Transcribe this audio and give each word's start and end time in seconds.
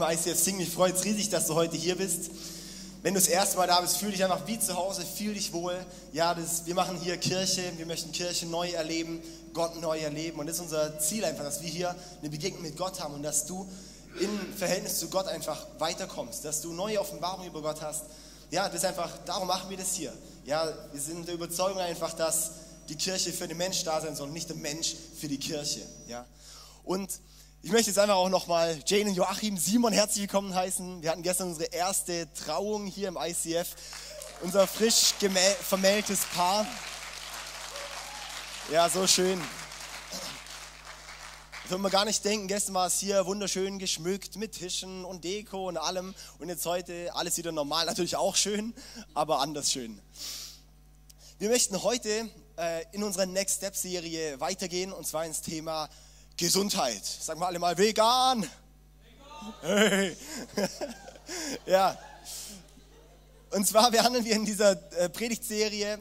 im 0.00 0.10
ICF 0.10 0.38
Sing. 0.38 0.56
Mich 0.56 0.70
freut 0.70 0.94
es 0.94 1.04
riesig, 1.04 1.28
dass 1.28 1.46
du 1.46 1.54
heute 1.54 1.76
hier 1.76 1.96
bist. 1.96 2.30
Wenn 3.02 3.14
du 3.14 3.20
das 3.20 3.28
erste 3.28 3.56
Mal 3.56 3.66
da 3.66 3.80
bist, 3.80 3.98
fühl 3.98 4.10
dich 4.10 4.22
einfach 4.24 4.46
wie 4.46 4.58
zu 4.58 4.74
Hause, 4.74 5.04
fühl 5.04 5.34
dich 5.34 5.52
wohl. 5.52 5.74
Ja, 6.12 6.34
das, 6.34 6.66
wir 6.66 6.74
machen 6.74 6.98
hier 7.02 7.16
Kirche, 7.16 7.62
wir 7.76 7.86
möchten 7.86 8.12
Kirche 8.12 8.46
neu 8.46 8.70
erleben, 8.70 9.22
Gott 9.52 9.80
neu 9.80 9.98
erleben. 9.98 10.38
Und 10.38 10.46
das 10.46 10.56
ist 10.56 10.62
unser 10.62 10.98
Ziel 10.98 11.24
einfach, 11.24 11.44
dass 11.44 11.62
wir 11.62 11.68
hier 11.68 11.94
eine 12.20 12.30
Begegnung 12.30 12.62
mit 12.62 12.76
Gott 12.76 13.00
haben 13.00 13.14
und 13.14 13.22
dass 13.22 13.46
du 13.46 13.68
im 14.20 14.54
Verhältnis 14.56 14.98
zu 14.98 15.08
Gott 15.08 15.28
einfach 15.28 15.66
weiterkommst, 15.78 16.44
dass 16.44 16.60
du 16.60 16.72
neue 16.72 17.00
Offenbarungen 17.00 17.46
über 17.46 17.62
Gott 17.62 17.80
hast. 17.82 18.04
Ja, 18.50 18.66
das 18.66 18.76
ist 18.76 18.84
einfach, 18.84 19.10
darum 19.24 19.48
machen 19.48 19.70
wir 19.70 19.76
das 19.76 19.94
hier. 19.94 20.12
Ja, 20.44 20.66
wir 20.92 21.00
sind 21.00 21.26
der 21.28 21.34
Überzeugung 21.34 21.78
einfach, 21.78 22.12
dass 22.14 22.52
die 22.88 22.96
Kirche 22.96 23.32
für 23.32 23.46
den 23.46 23.56
Mensch 23.56 23.84
da 23.84 24.00
sein 24.00 24.16
soll, 24.16 24.30
nicht 24.30 24.48
der 24.48 24.56
Mensch 24.56 24.96
für 25.18 25.28
die 25.28 25.38
Kirche. 25.38 25.80
Ja. 26.08 26.26
Und 26.84 27.10
ich 27.62 27.70
möchte 27.72 27.90
jetzt 27.90 27.98
einfach 27.98 28.14
auch 28.14 28.30
nochmal 28.30 28.80
Jane 28.86 29.10
und 29.10 29.16
Joachim, 29.16 29.58
Simon 29.58 29.92
herzlich 29.92 30.22
willkommen 30.22 30.54
heißen. 30.54 31.02
Wir 31.02 31.10
hatten 31.10 31.22
gestern 31.22 31.48
unsere 31.48 31.66
erste 31.66 32.32
Trauung 32.32 32.86
hier 32.86 33.08
im 33.08 33.18
ICF. 33.20 33.68
Unser 34.40 34.66
frisch 34.66 35.12
vermähltes 35.68 36.20
Paar. 36.34 36.66
Ja, 38.72 38.88
so 38.88 39.06
schön. 39.06 39.38
Würde 41.68 41.82
man 41.82 41.92
gar 41.92 42.06
nicht 42.06 42.24
denken. 42.24 42.48
Gestern 42.48 42.74
war 42.74 42.86
es 42.86 42.98
hier 42.98 43.26
wunderschön 43.26 43.78
geschmückt 43.78 44.36
mit 44.36 44.52
Tischen 44.52 45.04
und 45.04 45.24
Deko 45.24 45.68
und 45.68 45.76
allem. 45.76 46.14
Und 46.38 46.48
jetzt 46.48 46.64
heute 46.64 47.14
alles 47.14 47.36
wieder 47.36 47.52
normal. 47.52 47.84
Natürlich 47.86 48.16
auch 48.16 48.36
schön, 48.36 48.72
aber 49.12 49.40
anders 49.40 49.70
schön. 49.70 50.00
Wir 51.38 51.50
möchten 51.50 51.82
heute 51.82 52.30
äh, 52.56 52.84
in 52.92 53.02
unserer 53.02 53.26
Next 53.26 53.58
Step 53.58 53.76
Serie 53.76 54.40
weitergehen 54.40 54.94
und 54.94 55.06
zwar 55.06 55.26
ins 55.26 55.42
Thema 55.42 55.90
Gesundheit. 56.40 57.04
Sagen 57.04 57.38
wir 57.38 57.46
alle 57.46 57.58
mal 57.58 57.76
vegan. 57.76 58.48
Hey. 59.60 60.16
ja. 61.66 61.98
Und 63.50 63.68
zwar 63.68 63.90
behandeln 63.90 64.24
wir 64.24 64.34
in 64.34 64.46
dieser 64.46 64.70
äh, 64.94 65.10
Predigtserie, 65.10 66.00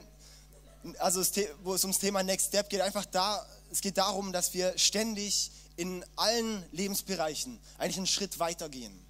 also 1.00 1.22
wo 1.64 1.73
es 1.73 1.84
ums 1.84 2.00
Thema 2.00 2.23
Next 2.23 2.48
Step 2.48 2.70
geht, 2.70 2.80
einfach 2.80 3.04
da, 3.04 3.45
es 3.70 3.82
geht 3.82 3.98
darum, 3.98 4.32
dass 4.32 4.54
wir 4.54 4.78
ständig 4.78 5.52
in 5.76 6.06
allen 6.16 6.64
Lebensbereichen 6.72 7.60
eigentlich 7.78 7.98
einen 7.98 8.08
Schritt 8.08 8.40
weitergehen 8.40 9.08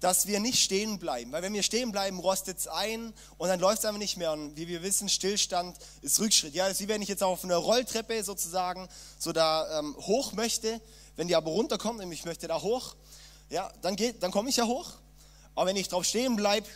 dass 0.00 0.26
wir 0.26 0.40
nicht 0.40 0.58
stehen 0.58 0.98
bleiben. 0.98 1.32
Weil 1.32 1.42
wenn 1.42 1.54
wir 1.54 1.62
stehen 1.62 1.92
bleiben, 1.92 2.18
rostet 2.18 2.58
es 2.58 2.68
ein 2.68 3.14
und 3.38 3.48
dann 3.48 3.60
läuft 3.60 3.78
es 3.78 3.84
einfach 3.84 3.98
nicht 3.98 4.16
mehr. 4.16 4.32
Und 4.32 4.56
wie 4.56 4.68
wir 4.68 4.82
wissen, 4.82 5.08
Stillstand 5.08 5.76
ist 6.02 6.20
Rückschritt. 6.20 6.54
Ja, 6.54 6.68
das 6.68 6.74
ist 6.74 6.80
wie 6.80 6.88
wenn 6.88 7.02
ich 7.02 7.08
jetzt 7.08 7.22
auf 7.22 7.44
einer 7.44 7.56
Rolltreppe 7.56 8.22
sozusagen 8.22 8.88
so 9.18 9.32
da 9.32 9.78
ähm, 9.78 9.96
hoch 9.96 10.32
möchte. 10.32 10.80
Wenn 11.16 11.28
die 11.28 11.36
aber 11.36 11.50
runterkommt 11.50 12.02
und 12.02 12.10
ich 12.12 12.24
möchte 12.24 12.48
da 12.48 12.60
hoch, 12.60 12.96
ja, 13.50 13.72
dann, 13.82 13.96
dann 14.20 14.30
komme 14.30 14.50
ich 14.50 14.56
ja 14.56 14.66
hoch. 14.66 14.90
Aber 15.54 15.66
wenn 15.66 15.76
ich 15.76 15.88
drauf 15.88 16.04
stehen 16.04 16.36
bleibe, 16.36 16.66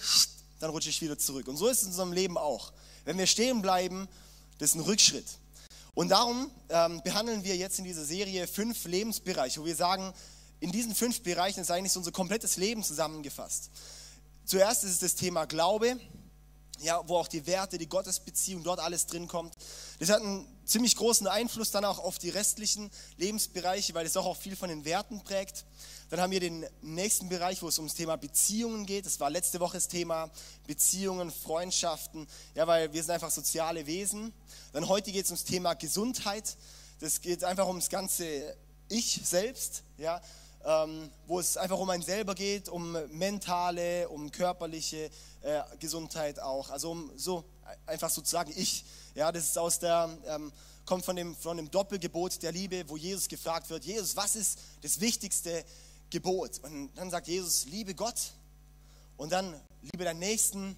dann 0.61 0.71
rutsche 0.71 0.89
ich 0.89 1.01
wieder 1.03 1.19
zurück. 1.19 1.49
Und 1.49 1.57
so 1.57 1.69
ist 1.69 1.79
es 1.79 1.83
in 1.85 1.89
unserem 1.89 2.13
Leben 2.13 2.39
auch. 2.39 2.73
Wenn 3.05 3.19
wir 3.19 3.27
stehen 3.27 3.63
bleiben, 3.63 4.09
das 4.59 4.71
ist 4.71 4.77
ein 4.77 4.83
Rückschritt. 4.83 5.27
Und 5.95 6.11
darum 6.11 6.51
ähm, 6.69 7.03
behandeln 7.03 7.43
wir 7.43 7.57
jetzt 7.57 7.79
in 7.79 7.85
dieser 7.85 8.05
Serie 8.05 8.47
fünf 8.47 8.85
Lebensbereiche, 8.85 9.61
wo 9.61 9.65
wir 9.65 9.75
sagen, 9.75 10.13
in 10.61 10.73
diesen 10.73 10.95
fünf 10.95 11.23
Bereichen 11.23 11.61
ist 11.61 11.71
eigentlich 11.71 11.97
unser 11.97 12.13
komplettes 12.13 12.57
Leben 12.57 12.83
zusammengefasst. 12.83 13.71
Zuerst 14.45 14.85
ist 14.85 14.93
es 14.93 14.99
das 14.99 15.15
Thema 15.15 15.45
Glaube, 15.47 15.99
ja, 16.81 17.03
wo 17.07 17.17
auch 17.17 17.29
die 17.29 17.47
Werte, 17.47 17.79
die 17.79 17.89
Gottesbeziehung, 17.89 18.63
dort 18.63 18.81
alles 18.81 19.07
drin 19.07 19.27
kommt. 19.27 19.55
Das 19.99 20.11
hat 20.11 20.23
einen 20.23 20.47
ziemlich 20.65 20.97
großen 20.97 21.27
Einfluss 21.27 21.71
dann 21.71 21.85
auch 21.85 21.99
auf 21.99 22.19
die 22.19 22.31
restlichen 22.31 22.91
Lebensbereiche, 23.17 23.95
weil 23.95 24.07
es 24.07 24.17
auch, 24.17 24.27
auch 24.27 24.37
viel 24.37 24.55
von 24.55 24.69
den 24.69 24.85
Werten 24.85 25.23
prägt. 25.23 25.65
Dann 26.11 26.21
haben 26.21 26.31
wir 26.31 26.41
den 26.41 26.65
nächsten 26.81 27.29
Bereich, 27.29 27.63
wo 27.63 27.69
es 27.69 27.79
ums 27.79 27.95
Thema 27.95 28.17
Beziehungen 28.17 28.87
geht. 28.87 29.07
Das 29.07 29.19
war 29.21 29.29
letzte 29.29 29.61
Woche 29.61 29.77
das 29.77 29.89
Thema 29.89 30.31
Beziehungen, 30.67 31.31
Freundschaften, 31.31 32.27
ja, 32.55 32.67
weil 32.67 32.93
wir 32.93 33.03
sind 33.03 33.11
einfach 33.11 33.31
soziale 33.31 33.87
Wesen. 33.87 34.33
Dann 34.73 34.89
heute 34.89 35.11
geht 35.11 35.25
es 35.25 35.31
ums 35.31 35.45
Thema 35.45 35.75
Gesundheit. 35.75 36.57
Das 37.01 37.21
geht 37.21 37.45
einfach 37.45 37.67
ums 37.67 37.89
ganze 37.89 38.57
Ich 38.89 39.21
selbst, 39.25 39.83
ja, 39.99 40.21
ähm, 40.69 41.11
wo 41.27 41.41
es 41.41 41.57
einfach 41.57 41.79
um 41.79 41.89
einen 41.89 42.03
selber 42.03 42.35
geht, 42.35 42.69
um 42.69 42.93
mentale, 43.11 44.07
um 44.11 44.31
körperliche 44.31 45.11
äh, 45.41 45.63
Gesundheit 45.79 46.39
auch. 46.39 46.69
Also 46.69 46.91
um 46.91 47.11
so 47.17 47.43
einfach 47.87 48.11
sozusagen 48.11 48.53
ich. 48.55 48.85
Ja, 49.15 49.33
das 49.33 49.45
ist 49.45 49.59
aus 49.59 49.79
der, 49.79 50.11
ähm, 50.27 50.53
kommt 50.85 51.07
von 51.07 51.17
dem, 51.17 51.35
von 51.35 51.57
dem 51.57 51.71
Doppelgebot 51.71 52.43
der 52.43 52.53
Liebe, 52.53 52.85
wo 52.87 52.99
Jesus 52.99 53.29
gefragt 53.29 53.71
wird, 53.71 53.87
Jesus, 53.87 54.15
was 54.15 54.37
ist 54.37 54.59
das 54.83 55.01
wichtigste 55.01 55.65
Gebot? 56.11 56.59
Und 56.63 56.91
dann 56.97 57.11
sagt 57.11 57.29
Jesus, 57.29 57.65
liebe 57.65 57.95
Gott 57.95 58.35
und 59.17 59.33
dann 59.33 59.59
liebe 59.81 60.05
deinen 60.05 60.21
Nächsten 60.21 60.77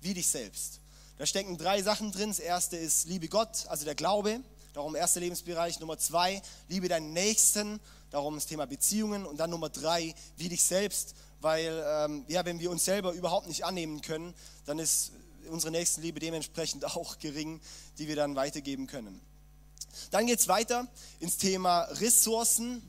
wie 0.00 0.14
dich 0.14 0.26
selbst. 0.26 0.80
Da 1.18 1.26
stecken 1.26 1.56
drei 1.56 1.80
Sachen 1.82 2.10
drin. 2.10 2.30
Das 2.30 2.40
erste 2.40 2.76
ist 2.76 3.06
liebe 3.06 3.28
Gott, 3.28 3.68
also 3.68 3.84
der 3.84 3.94
Glaube. 3.94 4.40
Darum 4.72 4.96
erster 4.96 5.20
Lebensbereich. 5.20 5.78
Nummer 5.78 5.98
zwei, 5.98 6.42
liebe 6.68 6.88
deinen 6.88 7.12
Nächsten 7.12 7.78
darum 8.14 8.36
das 8.36 8.46
Thema 8.46 8.64
Beziehungen 8.66 9.26
und 9.26 9.38
dann 9.38 9.50
Nummer 9.50 9.68
drei, 9.68 10.14
wie 10.36 10.48
dich 10.48 10.62
selbst, 10.62 11.14
weil 11.40 11.84
ähm, 11.86 12.24
ja, 12.28 12.44
wenn 12.44 12.60
wir 12.60 12.70
uns 12.70 12.84
selber 12.84 13.12
überhaupt 13.12 13.48
nicht 13.48 13.64
annehmen 13.64 14.00
können, 14.02 14.34
dann 14.66 14.78
ist 14.78 15.10
unsere 15.50 15.72
Nächstenliebe 15.72 16.20
dementsprechend 16.20 16.84
auch 16.96 17.18
gering, 17.18 17.60
die 17.98 18.06
wir 18.06 18.14
dann 18.14 18.36
weitergeben 18.36 18.86
können. 18.86 19.20
Dann 20.12 20.26
geht 20.26 20.38
es 20.38 20.46
weiter 20.46 20.86
ins 21.18 21.36
Thema 21.38 21.82
Ressourcen. 21.82 22.82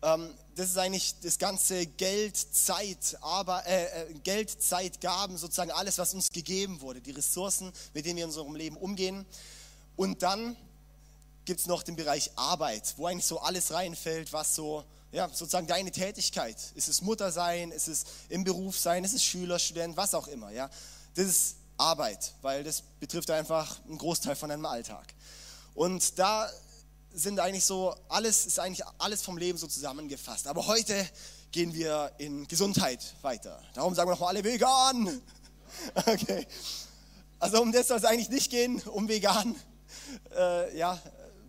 Ähm, 0.00 0.30
das 0.54 0.70
ist 0.70 0.78
eigentlich 0.78 1.16
das 1.22 1.38
ganze 1.38 1.86
Geld, 1.86 2.36
Zeit, 2.36 3.18
aber 3.20 3.66
äh, 3.66 3.84
äh, 3.84 4.14
Geld, 4.22 4.62
Zeit, 4.62 5.00
Gaben, 5.00 5.38
sozusagen 5.38 5.72
alles, 5.72 5.98
was 5.98 6.14
uns 6.14 6.30
gegeben 6.30 6.80
wurde, 6.82 7.00
die 7.00 7.10
Ressourcen, 7.10 7.72
mit 7.94 8.06
denen 8.06 8.16
wir 8.16 8.24
in 8.24 8.30
unserem 8.30 8.54
Leben 8.54 8.76
umgehen. 8.76 9.26
Und 9.96 10.22
dann 10.22 10.56
gibt 11.44 11.60
es 11.60 11.66
noch 11.66 11.82
den 11.82 11.96
Bereich 11.96 12.30
Arbeit, 12.36 12.94
wo 12.96 13.06
eigentlich 13.06 13.26
so 13.26 13.40
alles 13.40 13.72
reinfällt, 13.72 14.32
was 14.32 14.54
so, 14.54 14.84
ja, 15.10 15.28
sozusagen 15.28 15.66
deine 15.66 15.90
Tätigkeit. 15.90 16.56
Ist 16.74 16.88
es 16.88 17.02
Mutter 17.02 17.32
sein, 17.32 17.72
ist 17.72 17.88
es 17.88 18.04
im 18.28 18.44
Beruf 18.44 18.78
sein, 18.78 19.04
ist 19.04 19.14
es 19.14 19.24
Schüler, 19.24 19.58
Student, 19.58 19.96
was 19.96 20.14
auch 20.14 20.28
immer, 20.28 20.50
ja. 20.50 20.70
Das 21.14 21.26
ist 21.26 21.56
Arbeit, 21.76 22.34
weil 22.42 22.64
das 22.64 22.82
betrifft 23.00 23.30
einfach 23.30 23.80
einen 23.86 23.98
Großteil 23.98 24.36
von 24.36 24.48
deinem 24.48 24.66
Alltag. 24.66 25.14
Und 25.74 26.18
da 26.18 26.50
sind 27.12 27.40
eigentlich 27.40 27.64
so, 27.64 27.94
alles 28.08 28.46
ist 28.46 28.58
eigentlich 28.58 28.86
alles 28.98 29.22
vom 29.22 29.36
Leben 29.36 29.58
so 29.58 29.66
zusammengefasst. 29.66 30.46
Aber 30.46 30.66
heute 30.66 31.08
gehen 31.50 31.74
wir 31.74 32.12
in 32.18 32.46
Gesundheit 32.48 33.14
weiter. 33.22 33.60
Darum 33.74 33.94
sagen 33.94 34.08
wir 34.08 34.12
nochmal 34.12 34.30
alle 34.30 34.44
vegan. 34.44 35.22
Okay. 35.94 36.46
Also 37.38 37.62
um 37.62 37.72
das 37.72 37.88
soll 37.88 37.96
es 37.96 38.04
eigentlich 38.04 38.28
nicht 38.28 38.50
gehen, 38.50 38.82
um 38.82 39.08
vegan. 39.08 39.56
Äh, 40.36 40.76
ja, 40.76 41.00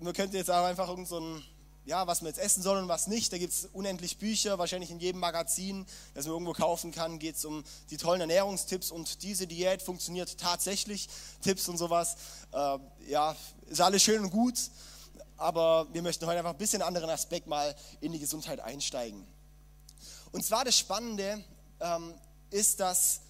man 0.04 0.14
könnte 0.14 0.38
jetzt 0.38 0.52
auch 0.52 0.66
einfach 0.66 0.90
irgend 0.90 1.08
so 1.08 1.20
ein, 1.20 1.44
ja, 1.86 2.06
was 2.08 2.22
man 2.22 2.30
jetzt 2.30 2.40
essen 2.40 2.62
soll 2.62 2.78
und 2.78 2.88
was 2.88 3.08
nicht. 3.08 3.32
Da 3.32 3.38
gibt 3.38 3.54
es 3.54 3.66
unendlich 3.74 4.18
Bücher, 4.18 4.58
wahrscheinlich 4.58 4.92
in 4.92 5.00
jedem 5.00 5.20
Magazin, 5.20 5.86
das 6.14 6.26
man 6.26 6.34
irgendwo 6.34 6.54
kaufen 6.54 6.92
kann, 6.92 7.20
geht 7.20 7.36
es 7.36 7.46
um 7.46 7.64
die 7.90 7.98
tollen 7.98 8.22
Ernährungstipps 8.22 8.92
und 8.92 9.24
diese 9.24 9.48
Diät 9.48 9.82
funktioniert 9.82 10.38
tatsächlich, 10.38 11.10
Tipps 11.42 11.68
und 11.68 11.78
sowas. 11.78 12.18
Äh, 12.52 12.80
ja, 13.08 13.36
ist 13.68 13.82
alles 13.82 14.04
schön 14.04 14.22
und 14.22 14.30
gut, 14.30 14.60
aber 15.38 15.88
wir 15.94 16.02
möchten 16.02 16.26
heute 16.26 16.40
einfach 16.40 16.52
ein 16.52 16.58
bisschen 16.58 16.82
anderen 16.82 17.10
Aspekt 17.10 17.48
mal 17.48 17.76
in 18.02 18.12
die 18.12 18.20
Gesundheit 18.20 18.60
einsteigen. 18.60 19.26
Und 20.32 20.44
zwar 20.44 20.66
das 20.66 20.78
Spannende 20.78 21.44
ähm, 21.80 22.14
ist, 22.50 22.80
dass 22.80 23.22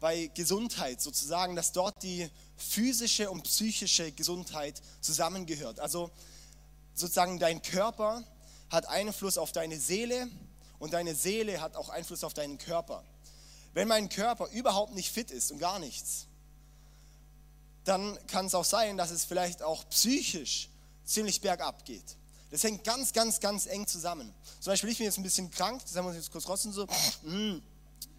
bei 0.00 0.30
Gesundheit 0.34 1.00
sozusagen, 1.00 1.56
dass 1.56 1.72
dort 1.72 2.02
die 2.02 2.30
physische 2.56 3.30
und 3.30 3.42
psychische 3.44 4.12
Gesundheit 4.12 4.80
zusammengehört. 5.00 5.80
Also 5.80 6.10
sozusagen 6.94 7.38
dein 7.38 7.62
Körper 7.62 8.22
hat 8.70 8.86
Einfluss 8.86 9.38
auf 9.38 9.52
deine 9.52 9.78
Seele 9.78 10.28
und 10.78 10.92
deine 10.92 11.14
Seele 11.14 11.60
hat 11.60 11.76
auch 11.76 11.88
Einfluss 11.88 12.24
auf 12.24 12.34
deinen 12.34 12.58
Körper. 12.58 13.04
Wenn 13.72 13.88
mein 13.88 14.08
Körper 14.08 14.48
überhaupt 14.50 14.94
nicht 14.94 15.10
fit 15.10 15.30
ist 15.30 15.50
und 15.50 15.58
gar 15.58 15.78
nichts, 15.78 16.26
dann 17.84 18.18
kann 18.26 18.46
es 18.46 18.54
auch 18.54 18.64
sein, 18.64 18.96
dass 18.96 19.10
es 19.10 19.24
vielleicht 19.24 19.62
auch 19.62 19.88
psychisch 19.90 20.68
ziemlich 21.04 21.40
bergab 21.40 21.84
geht. 21.84 22.16
Das 22.50 22.62
hängt 22.62 22.84
ganz, 22.84 23.12
ganz, 23.12 23.40
ganz 23.40 23.66
eng 23.66 23.86
zusammen. 23.86 24.32
Zum 24.60 24.72
Beispiel, 24.72 24.90
ich 24.90 24.98
bin 24.98 25.06
jetzt 25.06 25.18
ein 25.18 25.24
bisschen 25.24 25.50
krank, 25.50 25.82
das 25.82 25.96
haben 25.96 26.04
wir 26.04 26.10
uns 26.10 26.18
jetzt 26.18 26.30
kurz 26.30 26.44
trotzdem 26.44 26.72
so. 26.72 26.86
Mm, 27.22 27.60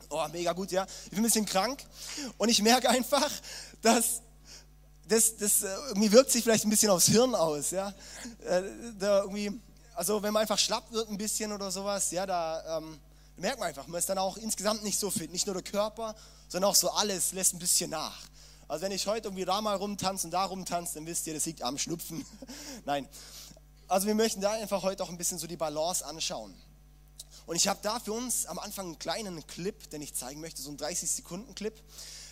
oh, 0.09 0.27
mega 0.31 0.51
gut, 0.53 0.71
ja. 0.71 0.85
Ich 1.05 1.11
bin 1.11 1.19
ein 1.19 1.23
bisschen 1.23 1.45
krank 1.45 1.83
und 2.37 2.49
ich 2.49 2.61
merke 2.61 2.89
einfach, 2.89 3.31
dass 3.81 4.21
das, 5.07 5.37
das 5.37 5.63
äh, 5.63 5.67
irgendwie 5.89 6.11
wirkt 6.11 6.31
sich 6.31 6.43
vielleicht 6.43 6.65
ein 6.65 6.69
bisschen 6.69 6.89
aufs 6.89 7.07
Hirn 7.07 7.35
aus. 7.35 7.71
Ja? 7.71 7.93
Äh, 8.45 8.63
da 8.99 9.21
irgendwie, 9.21 9.59
also 9.93 10.21
wenn 10.21 10.33
man 10.33 10.41
einfach 10.41 10.57
schlapp 10.57 10.91
wird 10.91 11.09
ein 11.09 11.17
bisschen 11.17 11.51
oder 11.51 11.71
sowas, 11.71 12.11
ja, 12.11 12.25
da 12.25 12.77
ähm, 12.77 12.99
merkt 13.37 13.59
man 13.59 13.69
einfach, 13.69 13.87
man 13.87 13.99
ist 13.99 14.09
dann 14.09 14.17
auch 14.17 14.37
insgesamt 14.37 14.83
nicht 14.83 14.99
so 14.99 15.11
fit. 15.11 15.31
Nicht 15.31 15.45
nur 15.45 15.53
der 15.53 15.63
Körper, 15.63 16.15
sondern 16.47 16.71
auch 16.71 16.75
so 16.75 16.89
alles 16.91 17.33
lässt 17.33 17.53
ein 17.53 17.59
bisschen 17.59 17.91
nach. 17.91 18.19
Also 18.67 18.83
wenn 18.83 18.91
ich 18.91 19.05
heute 19.05 19.27
irgendwie 19.27 19.45
da 19.45 19.61
mal 19.61 19.75
rumtanze 19.75 20.25
und 20.27 20.31
da 20.31 20.45
rumtanze, 20.45 20.95
dann 20.95 21.05
wisst 21.05 21.27
ihr, 21.27 21.33
das 21.35 21.45
liegt 21.45 21.61
am 21.61 21.77
Schnupfen. 21.77 22.25
Nein. 22.85 23.07
Also 23.87 24.07
wir 24.07 24.15
möchten 24.15 24.41
da 24.41 24.53
einfach 24.53 24.81
heute 24.81 25.03
auch 25.03 25.09
ein 25.09 25.17
bisschen 25.17 25.37
so 25.37 25.45
die 25.45 25.57
Balance 25.57 26.03
anschauen. 26.03 26.55
Und 27.45 27.55
ich 27.55 27.67
habe 27.67 27.79
da 27.83 27.99
für 27.99 28.13
uns 28.13 28.47
am 28.47 28.57
Anfang 28.57 28.87
einen 28.87 28.99
kleinen 28.99 29.45
Clip, 29.45 29.87
den 29.91 30.01
ich 30.01 30.15
zeigen 30.15 30.41
möchte, 30.41 30.63
so 30.63 30.69
einen 30.69 30.79
30-Sekunden-Clip, 30.79 31.79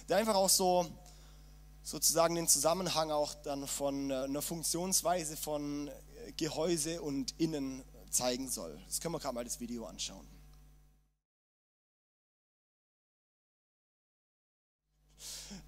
der 0.09 0.17
einfach 0.17 0.33
auch 0.33 0.49
so 0.49 0.89
sozusagen 1.83 2.35
den 2.35 2.47
Zusammenhang 2.47 3.11
auch 3.11 3.33
dann 3.33 3.67
von 3.67 4.09
äh, 4.09 4.15
einer 4.15 4.41
Funktionsweise 4.41 5.37
von 5.37 5.89
äh, 5.89 6.31
Gehäuse 6.37 7.01
und 7.01 7.35
Innen 7.37 7.83
zeigen 8.09 8.49
soll. 8.49 8.79
Das 8.87 9.01
können 9.01 9.13
wir 9.13 9.19
gerade 9.19 9.35
mal 9.35 9.43
das 9.43 9.59
Video 9.59 9.85
anschauen. 9.85 10.27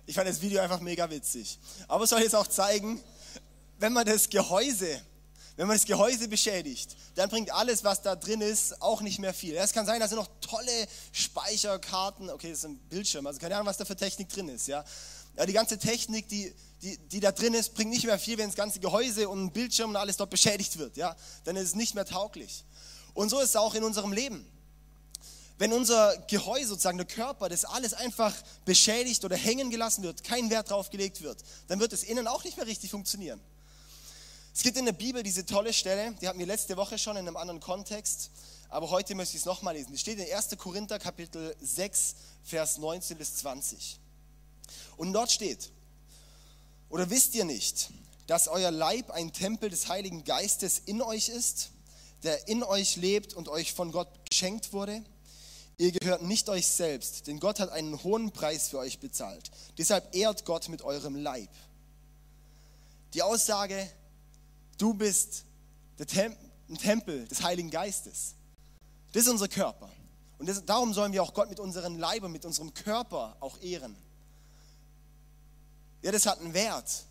Ich 0.08 0.16
fand 0.16 0.28
das 0.28 0.42
Video 0.42 0.62
einfach 0.62 0.80
mega 0.80 1.10
witzig. 1.10 1.60
Aber 1.88 2.04
es 2.04 2.10
soll 2.12 2.22
jetzt 2.22 2.36
auch 2.36 2.48
zeigen, 2.48 3.02
wenn 3.80 3.92
man 3.92 4.06
das 4.06 4.30
Gehäuse, 4.30 5.02
wenn 5.56 5.68
man 5.68 5.76
das 5.76 5.86
Gehäuse 5.86 6.28
beschädigt, 6.28 6.96
dann 7.16 7.30
bringt 7.30 7.52
alles, 7.52 7.84
was 7.84 8.02
da 8.02 8.16
drin 8.16 8.42
ist, 8.42 8.82
auch 8.82 9.02
nicht 9.02 9.20
mehr 9.20 9.34
viel. 9.34 9.56
Es 9.56 9.74
kann 9.74 9.86
sein, 9.86 10.00
dass 10.00 10.12
noch 10.12 10.30
tolle 10.42 10.88
Speicherkarten, 11.12 12.30
okay, 12.30 12.50
das 12.50 12.60
ist 12.60 12.66
ein 12.66 12.78
Bildschirm, 12.78 13.26
also 13.26 13.40
keine 13.40 13.56
Ahnung, 13.56 13.68
was 13.68 13.78
da 13.78 13.86
für 13.86 13.96
Technik 13.96 14.30
drin 14.30 14.50
ist, 14.50 14.68
ja. 14.68 14.84
Ja, 15.38 15.46
die 15.46 15.54
ganze 15.54 15.78
Technik, 15.78 16.28
die, 16.30 16.54
die, 16.82 16.98
die 16.98 17.20
da 17.20 17.32
drin 17.32 17.54
ist, 17.54 17.74
bringt 17.74 17.92
nicht 17.92 18.06
mehr 18.06 18.20
viel, 18.20 18.38
wenn 18.38 18.48
das 18.48 18.56
ganze 18.56 18.80
Gehäuse 18.80 19.28
und 19.28 19.52
Bildschirm 19.52 19.90
und 19.90 19.96
alles 19.96 20.18
dort 20.18 20.30
beschädigt 20.30 20.78
wird. 20.78 20.98
Ja? 20.98 21.16
Dann 21.44 21.56
ist 21.56 21.70
es 21.70 21.76
nicht 21.76 21.96
mehr 21.96 22.06
tauglich. 22.06 22.64
Und 23.14 23.30
so 23.30 23.40
ist 23.40 23.50
es 23.50 23.56
auch 23.56 23.76
in 23.76 23.84
unserem 23.84 24.14
Leben. 24.14 24.46
Wenn 25.58 25.72
unser 25.72 26.18
Gehäuse, 26.28 26.68
sozusagen 26.68 26.98
der 26.98 27.08
Körper, 27.08 27.48
das 27.48 27.64
alles 27.64 27.94
einfach 27.94 28.34
beschädigt 28.66 29.24
oder 29.24 29.38
hängen 29.38 29.70
gelassen 29.70 30.04
wird, 30.04 30.24
kein 30.24 30.50
Wert 30.50 30.70
drauf 30.70 30.90
gelegt 30.90 31.22
wird, 31.22 31.42
dann 31.68 31.80
wird 31.80 31.94
es 31.94 32.04
innen 32.04 32.28
auch 32.28 32.44
nicht 32.44 32.58
mehr 32.58 32.68
richtig 32.68 32.92
funktionieren. 32.92 33.40
Es 34.54 34.64
gibt 34.64 34.78
in 34.78 34.86
der 34.86 34.94
Bibel 34.94 35.24
diese 35.24 35.46
tolle 35.46 35.74
Stelle, 35.74 36.14
die 36.22 36.28
hatten 36.28 36.40
wir 36.40 36.46
letzte 36.46 36.76
Woche 36.76 36.98
schon 36.98 37.16
in 37.16 37.28
einem 37.28 37.38
anderen 37.38 37.62
Kontext, 37.62 38.32
aber 38.70 38.90
heute 38.90 39.16
möchte 39.16 39.36
ich 39.36 39.42
es 39.42 39.46
nochmal 39.46 39.76
lesen. 39.76 39.92
Die 39.94 39.98
steht 39.98 40.20
in 40.20 40.34
1. 40.34 40.50
Korinther 40.58 41.00
Kapitel 41.00 41.56
6, 41.62 42.16
Vers 42.44 42.78
19 42.78 43.18
bis 43.18 43.36
20. 43.38 44.00
Und 44.98 45.14
dort 45.14 45.32
steht, 45.32 45.72
oder 46.90 47.10
wisst 47.10 47.36
ihr 47.36 47.46
nicht, 47.46 47.90
dass 48.28 48.48
euer 48.48 48.72
Leib 48.72 49.12
ein 49.12 49.34
Tempel 49.34 49.70
des 49.70 49.88
Heiligen 49.88 50.24
Geistes 50.24 50.80
in 50.86 51.02
euch 51.02 51.30
ist, 51.30 51.72
der 52.24 52.48
in 52.48 52.64
euch 52.64 52.96
lebt 52.96 53.34
und 53.34 53.50
euch 53.50 53.74
von 53.74 53.92
Gott 53.92 54.10
geschenkt 54.30 54.74
wurde? 54.74 55.04
Ihr 55.78 55.92
gehört 55.92 56.22
nicht 56.22 56.48
euch 56.48 56.68
selbst, 56.68 57.28
denn 57.28 57.40
Gott 57.40 57.60
hat 57.60 57.70
einen 57.70 58.02
hohen 58.04 58.32
Preis 58.32 58.70
für 58.70 58.80
euch 58.80 59.00
bezahlt. 59.00 59.52
Deshalb 59.78 60.16
ehrt 60.16 60.46
Gott 60.46 60.70
mit 60.70 60.82
eurem 60.84 61.16
Leib. 61.16 61.50
Die 63.14 63.22
Aussage, 63.22 63.90
du 64.78 64.94
bist 64.94 65.44
der 66.00 66.08
Tem 66.08 66.36
ein 66.70 66.78
Tempel 66.78 67.28
des 67.28 67.44
Heiligen 67.44 67.70
Geistes, 67.70 68.36
das 69.12 69.24
ist 69.24 69.30
unser 69.30 69.48
Körper. 69.48 69.90
Und 70.38 70.50
das, 70.50 70.66
darum 70.66 70.94
sollen 70.94 71.14
wir 71.14 71.24
auch 71.24 71.34
Gott 71.34 71.50
mit 71.50 71.60
unserem 71.60 71.98
Leib 71.98 72.24
und 72.24 72.32
mit 72.32 72.46
unserem 72.46 72.74
Körper 72.74 73.38
auch 73.40 73.62
ehren. 73.62 73.96
Ja, 76.06 76.12
das 76.12 76.28
hat 76.28 76.40
einen 76.40 76.54
Wert. 76.54 77.04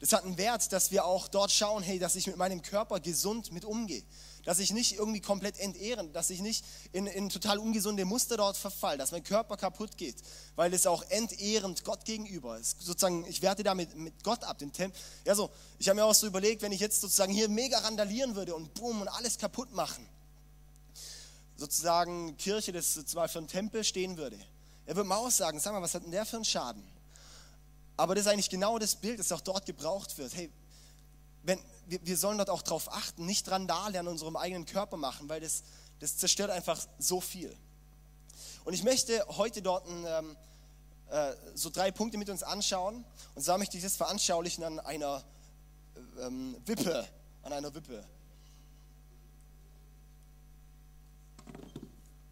Das 0.00 0.14
hat 0.14 0.24
einen 0.24 0.38
Wert, 0.38 0.72
dass 0.72 0.90
wir 0.90 1.04
auch 1.04 1.28
dort 1.28 1.52
schauen, 1.52 1.82
hey, 1.82 1.98
dass 1.98 2.16
ich 2.16 2.26
mit 2.26 2.38
meinem 2.38 2.62
Körper 2.62 3.00
gesund 3.00 3.52
mit 3.52 3.66
umgehe. 3.66 4.02
Dass 4.46 4.60
ich 4.60 4.72
nicht 4.72 4.94
irgendwie 4.94 5.20
komplett 5.20 5.58
entehren, 5.58 6.10
dass 6.14 6.30
ich 6.30 6.40
nicht 6.40 6.64
in, 6.92 7.06
in 7.06 7.28
total 7.28 7.58
ungesunde 7.58 8.06
Muster 8.06 8.38
dort 8.38 8.56
verfall, 8.56 8.96
dass 8.96 9.12
mein 9.12 9.24
Körper 9.24 9.58
kaputt 9.58 9.98
geht, 9.98 10.16
weil 10.56 10.72
es 10.72 10.86
auch 10.86 11.02
entehrend 11.10 11.84
Gott 11.84 12.06
gegenüber 12.06 12.58
ist. 12.58 12.80
Sozusagen, 12.80 13.26
ich 13.26 13.42
werte 13.42 13.62
damit 13.62 13.94
mit 13.94 14.24
Gott 14.24 14.42
ab, 14.42 14.56
den 14.56 14.72
Tempel. 14.72 14.98
Ja, 15.26 15.34
so, 15.34 15.50
ich 15.78 15.86
habe 15.90 15.96
mir 15.96 16.06
auch 16.06 16.14
so 16.14 16.26
überlegt, 16.26 16.62
wenn 16.62 16.72
ich 16.72 16.80
jetzt 16.80 17.02
sozusagen 17.02 17.34
hier 17.34 17.50
mega 17.50 17.76
randalieren 17.76 18.34
würde 18.36 18.54
und 18.54 18.72
boom 18.72 19.02
und 19.02 19.08
alles 19.08 19.36
kaputt 19.36 19.74
machen, 19.74 20.08
sozusagen 21.58 22.38
Kirche, 22.38 22.72
das 22.72 22.94
zwar 23.04 23.28
für 23.28 23.40
einen 23.40 23.48
Tempel 23.48 23.84
stehen 23.84 24.16
würde, 24.16 24.38
er 24.86 24.96
würde 24.96 25.10
mal 25.10 25.16
auch 25.16 25.30
sagen, 25.30 25.60
sag 25.60 25.74
mal, 25.74 25.82
was 25.82 25.92
hat 25.92 26.04
denn 26.04 26.10
der 26.10 26.24
für 26.24 26.36
einen 26.36 26.46
Schaden? 26.46 26.97
Aber 27.98 28.14
das 28.14 28.26
ist 28.26 28.32
eigentlich 28.32 28.48
genau 28.48 28.78
das 28.78 28.94
Bild, 28.94 29.18
das 29.18 29.32
auch 29.32 29.40
dort 29.40 29.66
gebraucht 29.66 30.16
wird. 30.18 30.34
Hey, 30.34 30.52
wenn, 31.42 31.58
wir, 31.86 31.98
wir 32.06 32.16
sollen 32.16 32.38
dort 32.38 32.48
auch 32.48 32.62
darauf 32.62 32.92
achten, 32.92 33.26
nicht 33.26 33.48
dran 33.48 33.66
da 33.66 33.88
lernen, 33.88 34.08
unserem 34.08 34.36
eigenen 34.36 34.66
Körper 34.66 34.96
machen, 34.96 35.28
weil 35.28 35.40
das, 35.40 35.64
das 35.98 36.16
zerstört 36.16 36.50
einfach 36.50 36.78
so 37.00 37.20
viel. 37.20 37.54
Und 38.64 38.72
ich 38.72 38.84
möchte 38.84 39.26
heute 39.36 39.62
dort 39.62 39.84
ähm, 39.88 40.36
äh, 41.10 41.32
so 41.54 41.70
drei 41.70 41.90
Punkte 41.90 42.18
mit 42.18 42.30
uns 42.30 42.44
anschauen. 42.44 43.04
Und 43.34 43.42
zwar 43.42 43.58
möchte 43.58 43.76
ich 43.76 43.82
das 43.82 43.96
veranschaulichen 43.96 44.62
an 44.62 44.78
einer 44.78 45.24
ähm, 46.20 46.56
Wippe. 46.66 47.04
An 47.42 47.52
einer 47.52 47.74
Wippe. 47.74 48.04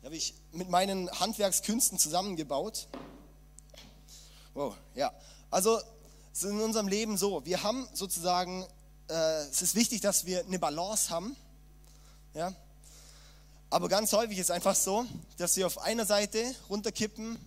Die 0.00 0.06
habe 0.06 0.14
ich 0.14 0.32
mit 0.52 0.70
meinen 0.70 1.10
Handwerkskünsten 1.10 1.98
zusammengebaut. 1.98 2.86
Wow, 4.54 4.76
ja. 4.94 5.12
Also 5.56 5.80
es 6.34 6.42
ist 6.42 6.50
in 6.50 6.60
unserem 6.60 6.86
Leben 6.86 7.16
so, 7.16 7.42
wir 7.46 7.62
haben 7.62 7.88
sozusagen, 7.94 8.66
äh, 9.08 9.46
es 9.46 9.62
ist 9.62 9.74
wichtig, 9.74 10.02
dass 10.02 10.26
wir 10.26 10.44
eine 10.44 10.58
Balance 10.58 11.08
haben. 11.08 11.34
Ja? 12.34 12.52
Aber 13.70 13.88
ganz 13.88 14.12
häufig 14.12 14.36
ist 14.36 14.44
es 14.44 14.50
einfach 14.50 14.74
so, 14.74 15.06
dass 15.38 15.56
wir 15.56 15.66
auf 15.66 15.78
einer 15.78 16.04
Seite 16.04 16.44
runterkippen, 16.68 17.38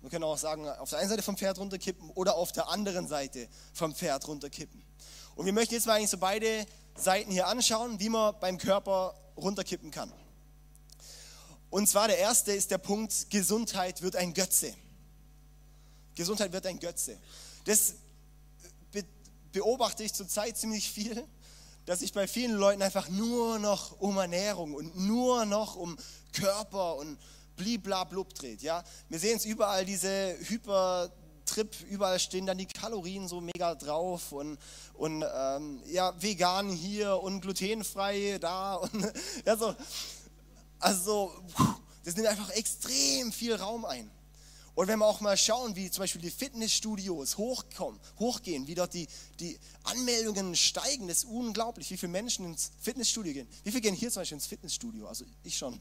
wir 0.00 0.10
können 0.10 0.24
auch 0.24 0.36
sagen, 0.36 0.68
auf 0.68 0.90
der 0.90 0.98
einen 0.98 1.10
Seite 1.10 1.22
vom 1.22 1.36
Pferd 1.36 1.60
runterkippen 1.60 2.10
oder 2.10 2.34
auf 2.34 2.50
der 2.50 2.68
anderen 2.68 3.06
Seite 3.06 3.46
vom 3.72 3.94
Pferd 3.94 4.26
runterkippen. 4.26 4.82
Und 5.36 5.46
wir 5.46 5.52
möchten 5.52 5.74
jetzt 5.74 5.86
mal 5.86 5.98
eigentlich 5.98 6.10
so 6.10 6.18
beide 6.18 6.66
Seiten 6.96 7.30
hier 7.30 7.46
anschauen, 7.46 8.00
wie 8.00 8.08
man 8.08 8.34
beim 8.40 8.58
Körper 8.58 9.14
runterkippen 9.36 9.92
kann. 9.92 10.12
Und 11.70 11.88
zwar 11.88 12.08
der 12.08 12.18
erste 12.18 12.50
ist 12.50 12.72
der 12.72 12.78
Punkt, 12.78 13.30
Gesundheit 13.30 14.02
wird 14.02 14.16
ein 14.16 14.34
Götze. 14.34 14.74
Gesundheit 16.14 16.52
wird 16.52 16.66
ein 16.66 16.78
Götze. 16.78 17.18
Das 17.64 17.94
beobachte 19.52 20.02
ich 20.02 20.12
zurzeit 20.12 20.56
ziemlich 20.56 20.90
viel, 20.90 21.24
dass 21.84 22.00
sich 22.00 22.12
bei 22.12 22.26
vielen 22.26 22.52
Leuten 22.52 22.82
einfach 22.82 23.08
nur 23.08 23.58
noch 23.58 24.00
um 24.00 24.16
Ernährung 24.16 24.74
und 24.74 24.96
nur 24.98 25.44
noch 25.44 25.76
um 25.76 25.96
Körper 26.32 26.96
und 26.96 27.18
bliblablub 27.56 28.34
dreht. 28.34 28.62
Ja? 28.62 28.82
Wir 29.08 29.18
sehen 29.18 29.36
es 29.36 29.44
überall, 29.44 29.84
diese 29.84 30.36
Hypertrip, 30.48 31.80
überall 31.90 32.18
stehen 32.18 32.46
dann 32.46 32.58
die 32.58 32.66
Kalorien 32.66 33.28
so 33.28 33.40
mega 33.40 33.74
drauf 33.74 34.32
und, 34.32 34.58
und 34.94 35.24
ähm, 35.34 35.82
ja, 35.86 36.14
vegan 36.20 36.70
hier 36.70 37.20
und 37.20 37.40
glutenfrei 37.40 38.38
da. 38.40 38.76
Und, 38.76 39.12
ja, 39.44 39.56
so, 39.56 39.74
also, 40.78 41.32
das 42.04 42.16
nimmt 42.16 42.28
einfach 42.28 42.50
extrem 42.50 43.32
viel 43.32 43.54
Raum 43.54 43.84
ein. 43.84 44.10
Und 44.74 44.88
wenn 44.88 44.98
wir 44.98 45.06
auch 45.06 45.20
mal 45.20 45.36
schauen, 45.36 45.76
wie 45.76 45.90
zum 45.90 46.02
Beispiel 46.02 46.22
die 46.22 46.30
Fitnessstudios 46.30 47.36
hochkommen, 47.36 48.00
hochgehen, 48.18 48.66
wie 48.66 48.74
dort 48.74 48.94
die, 48.94 49.06
die 49.38 49.58
Anmeldungen 49.84 50.56
steigen, 50.56 51.08
das 51.08 51.18
ist 51.18 51.24
unglaublich, 51.24 51.90
wie 51.90 51.98
viele 51.98 52.12
Menschen 52.12 52.46
ins 52.46 52.70
Fitnessstudio 52.80 53.34
gehen. 53.34 53.48
Wie 53.64 53.70
viele 53.70 53.82
gehen 53.82 53.94
hier 53.94 54.10
zum 54.10 54.22
Beispiel 54.22 54.36
ins 54.36 54.46
Fitnessstudio? 54.46 55.06
Also 55.06 55.26
ich 55.44 55.58
schon. 55.58 55.78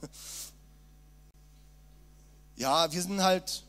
Ja, 2.57 2.91
wir 2.91 3.01
sind 3.01 3.21
halt 3.21 3.63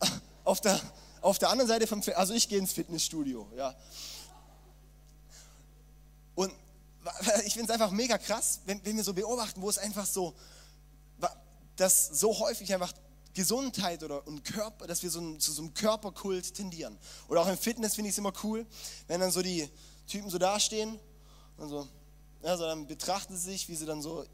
auf 0.44 0.60
der, 0.60 0.80
auf 1.20 1.40
der 1.40 1.50
anderen 1.50 1.68
Seite 1.68 1.88
vom, 1.88 2.00
also 2.14 2.32
ich 2.32 2.48
gehe 2.48 2.58
ins 2.58 2.72
Fitnessstudio, 2.72 3.48
ja. 3.56 3.74
Und 6.36 6.52
ich 7.44 7.54
finde 7.54 7.64
es 7.64 7.70
einfach 7.70 7.90
mega 7.90 8.18
krass, 8.18 8.60
wenn, 8.66 8.84
wenn 8.84 8.96
wir 8.96 9.02
so 9.02 9.14
beobachten, 9.14 9.60
wo 9.60 9.68
es 9.68 9.78
einfach 9.78 10.06
so, 10.06 10.32
dass 11.76 12.06
so 12.06 12.38
häufig 12.38 12.72
einfach 12.72 12.92
Gesundheit 13.34 14.02
oder 14.02 14.26
und 14.26 14.44
Körper, 14.44 14.86
dass 14.86 15.02
wir 15.02 15.10
so 15.10 15.36
zu 15.36 15.52
so 15.52 15.62
einem 15.62 15.74
Körperkult 15.74 16.54
tendieren. 16.54 16.96
Oder 17.28 17.42
auch 17.42 17.48
im 17.48 17.58
Fitness 17.58 17.96
finde 17.96 18.08
ich 18.08 18.14
es 18.14 18.18
immer 18.18 18.32
cool, 18.42 18.64
wenn 19.08 19.20
dann 19.20 19.30
so 19.30 19.42
die 19.42 19.68
Typen 20.06 20.30
so 20.30 20.38
dastehen 20.38 20.98
und 21.56 21.68
so, 21.68 21.88
ja, 22.42 22.56
so 22.56 22.64
dann 22.64 22.86
betrachten 22.86 23.36
sie 23.36 23.50
sich, 23.52 23.68
wie 23.68 23.74
sie 23.74 23.86
dann 23.86 24.00
so 24.02 24.24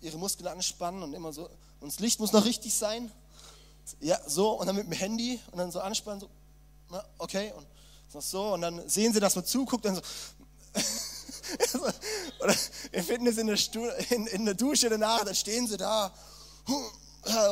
ihre 0.00 0.18
Muskeln 0.18 0.46
anspannen 0.46 1.02
und 1.02 1.14
immer 1.14 1.32
so, 1.32 1.48
und 1.80 1.92
das 1.92 2.00
Licht 2.00 2.20
muss 2.20 2.32
noch 2.32 2.44
richtig 2.44 2.74
sein. 2.74 3.10
Ja, 4.00 4.18
so, 4.26 4.50
und 4.52 4.66
dann 4.66 4.76
mit 4.76 4.86
dem 4.86 4.92
Handy 4.92 5.40
und 5.50 5.58
dann 5.58 5.72
so 5.72 5.80
anspannen, 5.80 6.20
so, 6.20 6.28
na, 6.90 7.04
okay, 7.16 7.52
und 7.56 7.66
so, 8.22 8.54
und 8.54 8.60
dann 8.60 8.88
sehen 8.88 9.12
sie, 9.12 9.20
dass 9.20 9.34
man 9.34 9.44
zuguckt 9.44 9.86
und 9.86 9.96
so. 9.96 10.02
oder 12.40 12.54
im 12.92 13.04
Fitness 13.04 13.38
in 13.38 13.46
der, 13.46 13.56
Stu 13.56 13.86
in, 14.10 14.26
in 14.26 14.44
der 14.44 14.54
Dusche 14.54 14.88
danach, 14.90 15.24
da 15.24 15.34
stehen 15.34 15.66
sie 15.66 15.76
da 15.76 16.12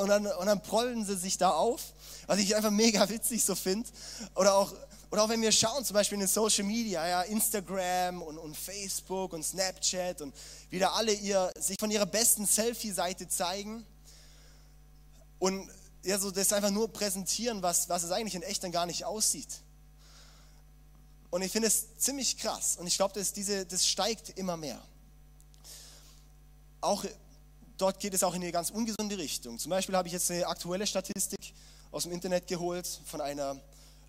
und 0.00 0.08
dann, 0.08 0.26
und 0.26 0.46
dann 0.46 0.62
prollen 0.62 1.04
sie 1.04 1.16
sich 1.16 1.38
da 1.38 1.50
auf, 1.50 1.92
was 2.26 2.38
ich 2.38 2.54
einfach 2.56 2.70
mega 2.70 3.08
witzig 3.08 3.44
so 3.44 3.54
finde. 3.54 3.88
Oder 4.34 4.54
auch, 4.54 4.72
oder 5.10 5.22
auch 5.22 5.28
wenn 5.28 5.42
wir 5.42 5.52
schauen, 5.52 5.84
zum 5.84 5.94
Beispiel 5.94 6.16
in 6.16 6.20
den 6.20 6.28
Social 6.28 6.64
Media, 6.64 7.06
ja, 7.06 7.22
Instagram 7.22 8.22
und, 8.22 8.38
und 8.38 8.56
Facebook 8.56 9.32
und 9.32 9.44
Snapchat 9.44 10.20
und 10.20 10.34
wieder 10.70 10.94
alle 10.94 11.12
ihr, 11.12 11.52
sich 11.58 11.76
von 11.78 11.90
ihrer 11.90 12.06
besten 12.06 12.46
Selfie-Seite 12.46 13.28
zeigen 13.28 13.86
und 15.38 15.70
ja, 16.02 16.18
so 16.18 16.30
das 16.30 16.52
einfach 16.52 16.70
nur 16.70 16.92
präsentieren, 16.92 17.62
was, 17.62 17.88
was 17.88 18.02
es 18.02 18.10
eigentlich 18.10 18.34
in 18.34 18.42
echt 18.42 18.62
dann 18.62 18.72
gar 18.72 18.86
nicht 18.86 19.04
aussieht. 19.04 19.60
Und 21.30 21.42
ich 21.42 21.52
finde 21.52 21.68
es 21.68 21.96
ziemlich 21.98 22.38
krass 22.38 22.76
und 22.76 22.86
ich 22.86 22.96
glaube, 22.96 23.14
das, 23.14 23.32
das 23.68 23.86
steigt 23.86 24.30
immer 24.38 24.56
mehr. 24.56 24.80
auch 26.80 27.04
dort 27.78 28.00
geht 28.00 28.14
es 28.14 28.22
auch 28.22 28.34
in 28.34 28.42
eine 28.42 28.52
ganz 28.52 28.70
ungesunde 28.70 29.18
Richtung. 29.18 29.58
Zum 29.58 29.70
Beispiel 29.70 29.96
habe 29.96 30.08
ich 30.08 30.12
jetzt 30.12 30.30
eine 30.30 30.46
aktuelle 30.46 30.86
Statistik 30.86 31.52
aus 31.90 32.04
dem 32.04 32.12
Internet 32.12 32.46
geholt 32.46 32.86
von 33.06 33.20
einer 33.20 33.60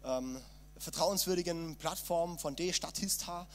ähm, 0.03 0.39
vertrauenswürdigen 0.77 1.75
Plattform 1.77 2.38
von 2.38 2.55
D-Statista. 2.55 3.47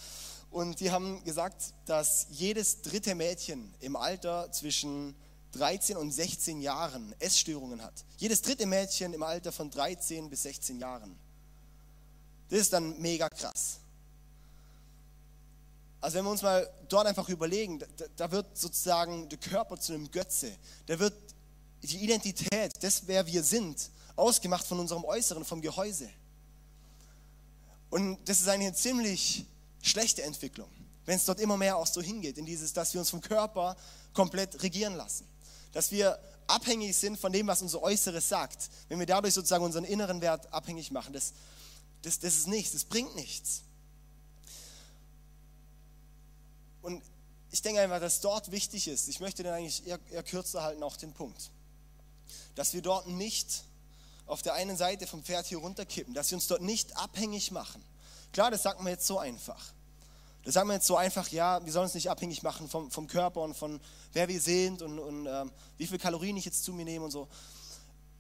Und 0.51 0.81
die 0.81 0.91
haben 0.91 1.25
gesagt, 1.25 1.73
dass 1.87 2.27
jedes 2.31 2.83
dritte 2.83 3.15
Mädchen 3.15 3.75
im 3.81 3.97
Alter 3.97 4.51
zwischen 4.53 5.15
13 5.53 5.97
und 5.97 6.11
16 6.13 6.61
Jahren 6.61 7.15
Essstörungen 7.19 7.83
hat. 7.83 8.05
Jedes 8.19 8.43
dritte 8.43 8.67
Mädchen 8.67 9.13
im 9.15 9.23
Alter 9.23 9.53
von 9.53 9.71
13 9.71 10.29
bis 10.31 10.43
16 10.43 10.79
Jahren. 10.79 11.17
Das 12.49 12.61
ist 12.61 12.73
dann 12.73 12.99
mega 13.01 13.29
krass. 13.29 13.82
Also 16.03 16.19
wenn 16.19 16.25
wir 16.25 16.33
uns 16.33 16.43
mal 16.43 16.69
dort 16.89 17.07
einfach 17.07 17.29
überlegen, 17.29 17.79
da, 17.79 17.87
da 18.17 18.31
wird 18.33 18.59
sozusagen 18.59 19.29
der 19.29 19.39
Körper 19.39 19.79
zu 19.79 19.95
einem 19.95 20.11
Götze. 20.11 20.53
Da 20.87 20.99
wird 20.99 21.15
die 21.81 21.99
Identität, 21.99 22.73
das 22.81 23.07
wer 23.07 23.25
wir 23.25 23.43
sind, 23.45 23.89
ausgemacht 24.17 24.67
von 24.67 24.81
unserem 24.81 25.05
Äußeren, 25.05 25.45
vom 25.45 25.63
Gehäuse. 25.63 26.11
Und 27.89 28.19
das 28.29 28.41
ist 28.41 28.49
eine 28.49 28.75
ziemlich 28.75 29.47
schlechte 29.81 30.25
Entwicklung, 30.25 30.69
wenn 31.07 31.17
es 31.17 31.25
dort 31.25 31.39
immer 31.39 31.57
mehr 31.57 31.77
auch 31.77 31.87
so 31.87 32.03
hingeht, 32.03 32.37
in 32.37 32.47
dieses, 32.47 32.73
dass 32.73 32.93
wir 32.95 33.01
uns 33.01 33.11
vom 33.11 33.21
Körper 33.21 33.77
komplett 34.13 34.61
regieren 34.61 34.97
lassen. 34.97 35.25
Dass 35.73 35.93
wir 35.93 36.19
abhängig 36.49 36.97
sind 36.97 37.17
von 37.17 37.33
dem, 37.33 37.47
was 37.47 37.63
unser 37.63 37.81
Äußeres 37.81 38.29
sagt. 38.29 38.71
Wenn 38.89 38.99
wir 38.99 39.07
dadurch 39.07 39.35
sozusagen 39.35 39.65
unseren 39.65 39.85
inneren 39.85 40.21
Wert 40.21 40.53
abhängig 40.53 40.91
machen, 40.91 41.13
das, 41.13 41.33
das, 42.03 42.19
das 42.19 42.35
ist 42.39 42.49
nichts, 42.49 42.73
das 42.73 42.85
bringt 42.85 43.15
nichts. 43.15 43.63
Und 46.83 47.03
ich 47.51 47.63
denke 47.63 47.81
einfach, 47.81 48.01
dass 48.01 48.21
dort 48.21 48.51
wichtig 48.51 48.89
ist, 48.89 49.09
ich 49.09 49.21
möchte 49.21 49.43
den 49.43 49.53
eigentlich 49.53 49.87
eher, 49.87 49.99
eher 50.11 50.23
kürzer 50.23 50.63
halten, 50.63 50.83
auch 50.83 50.97
den 50.97 51.13
Punkt, 51.13 51.51
dass 52.55 52.75
wir 52.75 52.83
dort 52.83 53.07
nicht 53.07 53.65
auf 54.27 54.43
der 54.43 54.55
einen 54.55 54.77
Seite 54.77 55.07
vom 55.07 55.23
Pferd 55.23 55.47
hier 55.47 55.59
runterkippen, 55.59 56.15
dass 56.15 56.31
wir 56.31 56.37
uns 56.37 56.47
dort 56.47 56.63
nicht 56.63 56.97
abhängig 56.97 57.51
machen. 57.51 57.83
Klar, 58.33 58.51
das 58.51 58.63
sagt 58.63 58.81
man 58.81 58.93
jetzt 58.93 59.07
so 59.07 59.19
einfach. 59.19 59.73
Das 60.45 60.55
sagen 60.55 60.69
wir 60.69 60.75
jetzt 60.75 60.87
so 60.87 60.97
einfach, 60.97 61.29
ja, 61.29 61.65
wir 61.65 61.73
sollen 61.73 61.85
uns 61.85 61.95
nicht 61.95 62.11
abhängig 62.11 62.43
machen 62.43 62.69
vom, 62.69 62.91
vom 62.91 63.07
Körper 63.07 63.43
und 63.43 63.55
von 63.55 63.81
wer 64.13 64.27
wir 64.29 64.41
sind 64.41 64.83
und, 64.83 64.99
und 64.99 65.27
ähm, 65.27 65.53
wie 65.77 65.87
viel 65.87 65.99
Kalorien 65.99 66.37
ich 66.37 66.45
jetzt 66.45 66.65
zu 66.65 66.73
mir 66.73 66.85
nehme 66.85 67.05
und 67.05 67.11
so. 67.11 67.29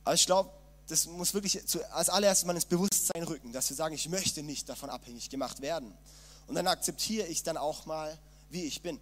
Aber 0.04 0.14
ich 0.14 0.26
glaube, 0.26 0.50
das 0.88 1.06
muss 1.06 1.34
wirklich 1.34 1.66
zu, 1.66 1.84
als 1.92 2.10
allererstes 2.10 2.46
mal 2.46 2.54
ins 2.54 2.64
Bewusstsein 2.64 3.22
rücken, 3.24 3.52
dass 3.52 3.70
wir 3.70 3.76
sagen, 3.76 3.94
ich 3.94 4.08
möchte 4.08 4.42
nicht 4.42 4.68
davon 4.68 4.90
abhängig 4.90 5.30
gemacht 5.30 5.60
werden. 5.62 5.92
Und 6.46 6.54
dann 6.54 6.66
akzeptiere 6.66 7.26
ich 7.26 7.42
dann 7.42 7.56
auch 7.56 7.86
mal, 7.86 8.18
wie 8.52 8.64
ich 8.64 8.82
bin. 8.82 9.00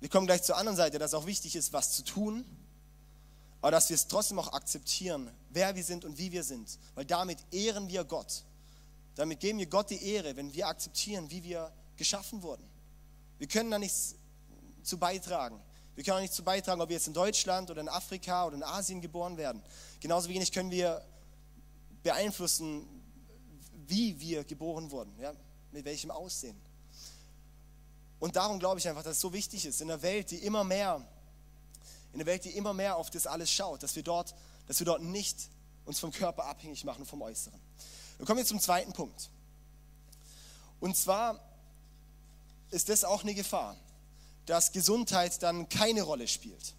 Wir 0.00 0.08
kommen 0.08 0.26
gleich 0.26 0.42
zur 0.42 0.56
anderen 0.56 0.76
Seite, 0.76 0.98
dass 0.98 1.14
auch 1.14 1.26
wichtig 1.26 1.56
ist, 1.56 1.72
was 1.72 1.92
zu 1.92 2.02
tun, 2.02 2.44
aber 3.60 3.72
dass 3.72 3.90
wir 3.90 3.94
es 3.94 4.06
trotzdem 4.06 4.38
auch 4.38 4.52
akzeptieren, 4.52 5.30
wer 5.50 5.74
wir 5.76 5.84
sind 5.84 6.04
und 6.04 6.16
wie 6.16 6.32
wir 6.32 6.42
sind. 6.42 6.78
Weil 6.94 7.04
damit 7.04 7.38
ehren 7.50 7.88
wir 7.88 8.04
Gott. 8.04 8.44
Damit 9.14 9.40
geben 9.40 9.58
wir 9.58 9.66
Gott 9.66 9.90
die 9.90 10.02
Ehre, 10.02 10.34
wenn 10.36 10.54
wir 10.54 10.68
akzeptieren, 10.68 11.30
wie 11.30 11.42
wir 11.42 11.70
geschaffen 11.96 12.42
wurden. 12.42 12.64
Wir 13.38 13.46
können 13.46 13.70
da 13.70 13.78
nichts 13.78 14.14
zu 14.82 14.98
beitragen. 14.98 15.60
Wir 15.94 16.04
können 16.04 16.18
auch 16.18 16.22
nicht 16.22 16.32
zu 16.32 16.42
beitragen, 16.42 16.80
ob 16.80 16.88
wir 16.88 16.96
jetzt 16.96 17.08
in 17.08 17.12
Deutschland 17.12 17.70
oder 17.70 17.82
in 17.82 17.88
Afrika 17.88 18.46
oder 18.46 18.56
in 18.56 18.62
Asien 18.62 19.02
geboren 19.02 19.36
werden. 19.36 19.62
Genauso 20.00 20.30
wenig 20.30 20.50
können 20.52 20.70
wir 20.70 21.04
beeinflussen, 22.02 22.86
wie 23.86 24.18
wir 24.18 24.44
geboren 24.44 24.90
wurden, 24.90 25.12
ja? 25.20 25.34
mit 25.72 25.84
welchem 25.84 26.10
Aussehen. 26.10 26.56
Und 28.20 28.36
darum 28.36 28.60
glaube 28.60 28.78
ich 28.78 28.88
einfach, 28.88 29.02
dass 29.02 29.16
es 29.16 29.20
so 29.20 29.32
wichtig 29.32 29.66
ist, 29.66 29.80
in 29.80 29.90
einer 29.90 30.02
Welt, 30.02 30.30
die 30.30 30.36
immer 30.36 30.62
mehr 30.62 31.04
in 32.12 32.18
der 32.18 32.26
Welt, 32.26 32.44
die 32.44 32.50
immer 32.50 32.74
mehr 32.74 32.96
auf 32.96 33.10
das 33.10 33.26
alles 33.26 33.50
schaut, 33.50 33.82
dass 33.82 33.94
wir 33.96 34.02
dort, 34.02 34.34
dass 34.66 34.80
wir 34.80 34.84
dort 34.84 35.02
nicht 35.02 35.36
uns 35.84 35.98
vom 35.98 36.12
Körper 36.12 36.44
abhängig 36.44 36.84
machen, 36.84 37.06
vom 37.06 37.22
Äußeren. 37.22 37.58
Wir 38.18 38.26
kommen 38.26 38.38
jetzt 38.38 38.48
zum 38.48 38.60
zweiten 38.60 38.92
Punkt. 38.92 39.30
Und 40.80 40.96
zwar 40.96 41.40
ist 42.70 42.88
das 42.88 43.04
auch 43.04 43.22
eine 43.22 43.34
Gefahr, 43.34 43.76
dass 44.46 44.72
Gesundheit 44.72 45.42
dann 45.42 45.68
keine 45.68 46.02
Rolle 46.02 46.26
spielt. 46.26 46.74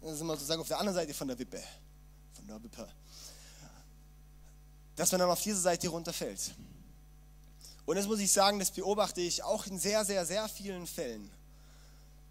Da 0.00 0.14
sind 0.14 0.26
wir 0.26 0.34
sozusagen 0.34 0.60
auf 0.60 0.68
der 0.68 0.78
anderen 0.78 0.96
Seite 0.96 1.14
von 1.14 1.28
der 1.28 1.38
Wippe. 1.38 1.62
Von 2.34 2.46
der 2.46 2.62
Wippe. 2.62 2.88
Dass 4.96 5.10
man 5.12 5.20
dann 5.20 5.30
auf 5.30 5.40
diese 5.40 5.60
Seite 5.60 5.88
runterfällt. 5.88 6.54
Und 7.86 7.96
das 7.96 8.06
muss 8.06 8.20
ich 8.20 8.32
sagen, 8.32 8.58
das 8.58 8.70
beobachte 8.70 9.20
ich 9.20 9.42
auch 9.42 9.66
in 9.66 9.78
sehr, 9.78 10.04
sehr, 10.04 10.24
sehr 10.24 10.48
vielen 10.48 10.86
Fällen 10.86 11.30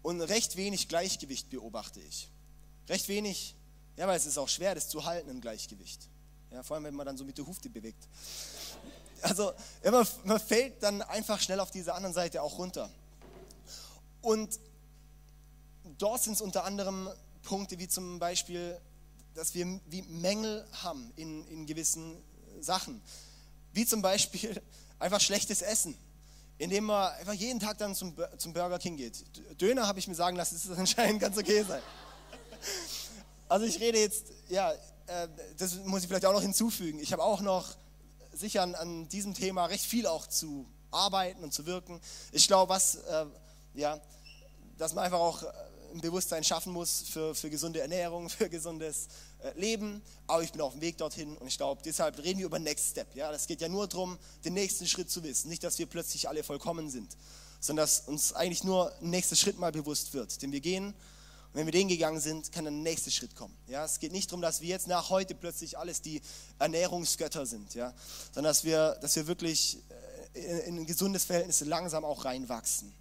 und 0.02 0.20
recht 0.20 0.56
wenig 0.56 0.88
Gleichgewicht 0.88 1.48
beobachte 1.48 2.00
ich. 2.00 2.28
Recht 2.88 3.08
wenig, 3.08 3.54
ja, 3.96 4.06
weil 4.06 4.16
es 4.16 4.26
ist 4.26 4.36
auch 4.36 4.48
schwer, 4.48 4.74
das 4.74 4.88
zu 4.88 5.04
halten 5.04 5.30
im 5.30 5.40
Gleichgewicht. 5.40 6.08
Ja, 6.50 6.62
vor 6.62 6.76
allem, 6.76 6.84
wenn 6.84 6.94
man 6.94 7.06
dann 7.06 7.16
so 7.16 7.24
mit 7.24 7.38
der 7.38 7.46
Hufte 7.46 7.70
bewegt. 7.70 8.06
Also 9.22 9.52
man, 9.82 10.06
man 10.24 10.38
fällt 10.38 10.82
dann 10.82 11.00
einfach 11.00 11.40
schnell 11.40 11.58
auf 11.58 11.70
diese 11.70 11.94
anderen 11.94 12.14
Seite 12.14 12.42
auch 12.42 12.58
runter. 12.58 12.90
Und 14.20 14.60
dort 15.96 16.22
sind 16.22 16.34
es 16.34 16.42
unter 16.42 16.64
anderem 16.64 17.08
Punkte 17.42 17.78
wie 17.78 17.88
zum 17.88 18.18
Beispiel, 18.18 18.78
dass 19.34 19.54
wir 19.54 19.64
Mängel 19.64 20.66
haben 20.82 21.12
in, 21.16 21.46
in 21.48 21.64
gewissen 21.64 22.22
Sachen. 22.60 23.00
Wie 23.72 23.86
zum 23.86 24.02
Beispiel 24.02 24.60
einfach 25.04 25.20
schlechtes 25.20 25.62
Essen 25.62 25.96
indem 26.58 26.84
man 26.84 27.12
einfach 27.14 27.32
jeden 27.32 27.60
Tag 27.60 27.78
dann 27.78 27.94
zum, 27.94 28.14
zum 28.38 28.52
Burger 28.52 28.78
King 28.78 28.96
geht. 28.96 29.24
Döner 29.60 29.86
habe 29.86 29.98
ich 29.98 30.06
mir 30.06 30.14
sagen 30.14 30.36
lassen, 30.36 30.54
das 30.54 30.64
ist 30.64 30.70
anscheinend 30.78 31.20
ganz 31.20 31.36
okay 31.36 31.64
sein. 31.64 31.82
Also 33.48 33.66
ich 33.66 33.80
rede 33.80 33.98
jetzt, 33.98 34.26
ja, 34.48 34.72
äh, 35.06 35.28
das 35.58 35.74
muss 35.84 36.02
ich 36.02 36.08
vielleicht 36.08 36.26
auch 36.26 36.32
noch 36.32 36.42
hinzufügen. 36.42 36.98
Ich 36.98 37.12
habe 37.12 37.22
auch 37.22 37.40
noch 37.40 37.74
sicher 38.32 38.62
an, 38.62 38.74
an, 38.74 39.08
diesem 39.08 39.34
Thema 39.34 39.66
recht 39.66 39.84
viel 39.84 40.06
auch 40.06 40.26
zu 40.26 40.66
arbeiten 40.90 41.42
und 41.42 41.52
zu 41.52 41.66
wirken. 41.66 42.00
Ich 42.32 42.46
glaube, 42.46 42.70
was, 42.72 42.96
äh, 42.96 43.26
ja, 43.74 44.00
dass 44.78 44.94
man 44.94 45.04
einfach 45.04 45.20
auch 45.20 45.42
äh, 45.42 45.46
ein 45.92 46.00
Bewusstsein 46.00 46.42
schaffen 46.42 46.72
muss 46.72 47.04
für, 47.08 47.34
für 47.34 47.50
gesunde 47.50 47.80
Ernährung, 47.80 48.28
für 48.30 48.48
gesundes 48.48 49.08
leben, 49.56 50.02
aber 50.26 50.42
ich 50.42 50.52
bin 50.52 50.60
auf 50.60 50.72
dem 50.72 50.80
Weg 50.80 50.98
dorthin 50.98 51.36
und 51.36 51.46
ich 51.46 51.56
glaube, 51.56 51.82
deshalb 51.84 52.18
reden 52.18 52.38
wir 52.38 52.46
über 52.46 52.58
Next 52.58 52.90
Step. 52.90 53.14
Ja? 53.14 53.30
Das 53.30 53.46
geht 53.46 53.60
ja 53.60 53.68
nur 53.68 53.86
darum, 53.86 54.18
den 54.44 54.54
nächsten 54.54 54.86
Schritt 54.86 55.10
zu 55.10 55.22
wissen. 55.22 55.48
Nicht, 55.48 55.64
dass 55.64 55.78
wir 55.78 55.86
plötzlich 55.86 56.28
alle 56.28 56.42
vollkommen 56.42 56.90
sind, 56.90 57.16
sondern 57.60 57.84
dass 57.84 58.00
uns 58.00 58.32
eigentlich 58.32 58.64
nur 58.64 58.92
ein 59.00 59.10
nächster 59.10 59.36
Schritt 59.36 59.58
mal 59.58 59.72
bewusst 59.72 60.14
wird, 60.14 60.40
den 60.42 60.52
wir 60.52 60.60
gehen. 60.60 60.86
Und 60.86 60.94
wenn 61.60 61.66
wir 61.66 61.72
den 61.72 61.88
gegangen 61.88 62.20
sind, 62.20 62.50
kann 62.52 62.64
dann 62.64 62.82
der 62.82 62.92
nächste 62.92 63.10
Schritt 63.10 63.36
kommen. 63.36 63.56
Ja? 63.68 63.84
Es 63.84 64.00
geht 64.00 64.12
nicht 64.12 64.30
darum, 64.30 64.42
dass 64.42 64.60
wir 64.60 64.68
jetzt 64.68 64.86
nach 64.86 65.10
heute 65.10 65.34
plötzlich 65.34 65.78
alles 65.78 66.00
die 66.00 66.20
Ernährungsgötter 66.58 67.46
sind, 67.46 67.74
ja? 67.74 67.92
sondern 68.32 68.50
dass 68.50 68.64
wir, 68.64 68.96
dass 69.00 69.14
wir 69.16 69.26
wirklich 69.26 69.78
äh, 70.34 70.40
in, 70.40 70.58
in 70.58 70.76
ein 70.78 70.86
gesundes 70.86 71.24
Verhältnis 71.24 71.60
langsam 71.60 72.04
auch 72.04 72.24
reinwachsen. 72.24 72.92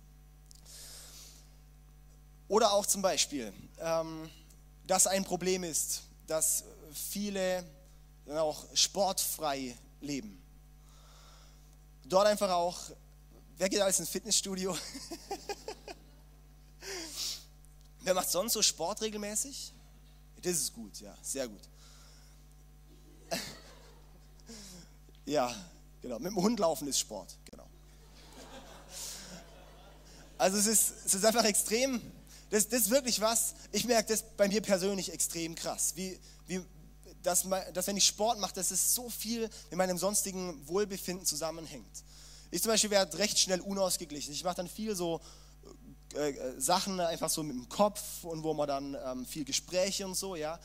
Oder 2.47 2.73
auch 2.73 2.85
zum 2.85 3.01
Beispiel, 3.01 3.51
ähm, 3.79 4.29
dass 4.85 5.07
ein 5.07 5.23
Problem 5.23 5.63
ist, 5.63 6.03
dass 6.27 6.63
viele 6.93 7.65
auch 8.29 8.65
sportfrei 8.73 9.77
leben. 10.01 10.41
Dort 12.05 12.27
einfach 12.27 12.51
auch, 12.51 12.79
wer 13.57 13.69
geht 13.69 13.81
alles 13.81 13.99
ins 13.99 14.09
Fitnessstudio? 14.09 14.77
wer 18.01 18.13
macht 18.13 18.29
sonst 18.29 18.53
so 18.53 18.61
Sport 18.61 19.01
regelmäßig? 19.01 19.73
Das 20.41 20.53
ist 20.53 20.73
gut, 20.73 20.99
ja, 20.99 21.15
sehr 21.21 21.47
gut. 21.47 21.61
ja, 25.25 25.55
genau, 26.01 26.19
mit 26.19 26.31
dem 26.31 26.35
Hund 26.35 26.59
laufen 26.59 26.87
ist 26.87 26.99
Sport, 26.99 27.37
genau. 27.49 27.67
Also 30.37 30.57
es 30.57 30.67
ist, 30.67 30.93
es 31.05 31.13
ist 31.13 31.25
einfach 31.25 31.45
extrem 31.45 32.01
das, 32.53 32.69
das 32.69 32.81
ist 32.81 32.89
wirklich 32.91 33.19
was, 33.19 33.55
ich 33.71 33.85
merke 33.85 34.13
das 34.13 34.23
bei 34.37 34.47
mir 34.47 34.61
persönlich 34.61 35.11
extrem 35.11 35.55
krass. 35.55 35.93
Wie, 35.95 36.19
wie, 36.45 36.61
dass, 37.23 37.47
dass 37.73 37.87
wenn 37.87 37.97
ich 37.97 38.05
Sport 38.05 38.37
mache, 38.37 38.53
dass 38.53 38.69
es 38.69 38.93
so 38.93 39.09
viel 39.09 39.49
mit 39.71 39.77
meinem 39.77 39.97
sonstigen 39.97 40.67
Wohlbefinden 40.67 41.25
zusammenhängt. 41.25 42.03
Ich 42.51 42.61
zum 42.61 42.71
Beispiel 42.71 42.91
werde 42.91 43.17
recht 43.17 43.39
schnell 43.39 43.59
unausgeglichen. 43.59 44.31
Ich 44.33 44.43
mache 44.43 44.57
dann 44.57 44.67
viel 44.67 44.95
so 44.95 45.19
äh, 46.13 46.29
äh, 46.29 46.61
Sachen 46.61 46.99
einfach 46.99 47.31
so 47.31 47.41
mit 47.41 47.55
dem 47.55 47.69
Kopf 47.69 48.23
und 48.23 48.43
wo 48.43 48.53
man 48.53 48.67
dann 48.67 48.97
ähm, 49.03 49.25
viel 49.25 49.45
Gespräche 49.45 50.05
und 50.05 50.13
so, 50.13 50.35
ja. 50.35 50.59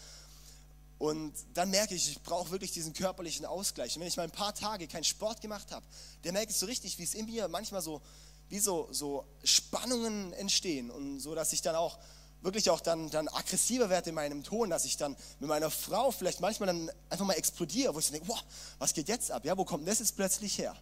Und 0.98 1.32
dann 1.54 1.70
merke 1.70 1.94
ich, 1.94 2.10
ich 2.10 2.22
brauche 2.22 2.50
wirklich 2.50 2.72
diesen 2.72 2.92
körperlichen 2.92 3.46
Ausgleich. 3.46 3.96
Und 3.96 4.00
wenn 4.00 4.08
ich 4.08 4.18
mal 4.18 4.24
ein 4.24 4.30
paar 4.30 4.54
Tage 4.54 4.88
keinen 4.88 5.04
Sport 5.04 5.40
gemacht 5.40 5.72
habe, 5.72 5.86
dann 6.20 6.34
merke 6.34 6.50
ich 6.50 6.58
so 6.58 6.66
richtig, 6.66 6.98
wie 6.98 7.04
es 7.04 7.14
in 7.14 7.24
mir 7.24 7.48
manchmal 7.48 7.80
so 7.80 8.02
wie 8.48 8.58
so, 8.58 8.88
so 8.90 9.24
Spannungen 9.44 10.32
entstehen 10.32 10.90
und 10.90 11.20
so, 11.20 11.34
dass 11.34 11.52
ich 11.52 11.62
dann 11.62 11.76
auch 11.76 11.98
wirklich 12.40 12.70
auch 12.70 12.80
dann, 12.80 13.10
dann 13.10 13.28
aggressiver 13.28 13.90
werde 13.90 14.10
in 14.10 14.14
meinem 14.14 14.44
Ton, 14.44 14.70
dass 14.70 14.84
ich 14.84 14.96
dann 14.96 15.16
mit 15.40 15.48
meiner 15.48 15.70
Frau 15.70 16.10
vielleicht 16.10 16.40
manchmal 16.40 16.68
dann 16.68 16.90
einfach 17.10 17.26
mal 17.26 17.34
explodiere, 17.34 17.94
wo 17.94 17.98
ich 17.98 18.10
denke, 18.10 18.28
wow, 18.28 18.42
was 18.78 18.94
geht 18.94 19.08
jetzt 19.08 19.30
ab? 19.30 19.44
Ja, 19.44 19.56
wo 19.56 19.64
kommt 19.64 19.86
das 19.88 19.98
jetzt 19.98 20.16
plötzlich 20.16 20.58
her? 20.58 20.74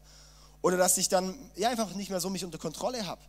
Oder 0.62 0.76
dass 0.76 0.98
ich 0.98 1.08
dann 1.08 1.50
ja, 1.54 1.70
einfach 1.70 1.94
nicht 1.94 2.10
mehr 2.10 2.20
so 2.20 2.30
mich 2.30 2.44
unter 2.44 2.58
Kontrolle 2.58 3.06
habe. 3.06 3.22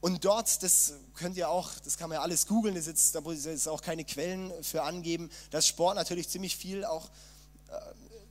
Und 0.00 0.24
dort, 0.24 0.62
das 0.62 0.94
könnt 1.14 1.36
ihr 1.36 1.48
auch, 1.48 1.70
das 1.84 1.96
kann 1.96 2.08
man 2.08 2.16
ja 2.16 2.22
alles 2.22 2.46
googeln, 2.46 2.74
das 2.74 2.88
ist, 2.88 3.14
da 3.14 3.20
jetzt 3.20 3.68
auch 3.68 3.82
keine 3.82 4.04
Quellen 4.04 4.52
für 4.62 4.82
angeben, 4.82 5.30
dass 5.50 5.66
Sport 5.66 5.94
natürlich 5.94 6.28
ziemlich 6.28 6.56
viel 6.56 6.84
auch 6.84 7.08
äh, 7.68 7.78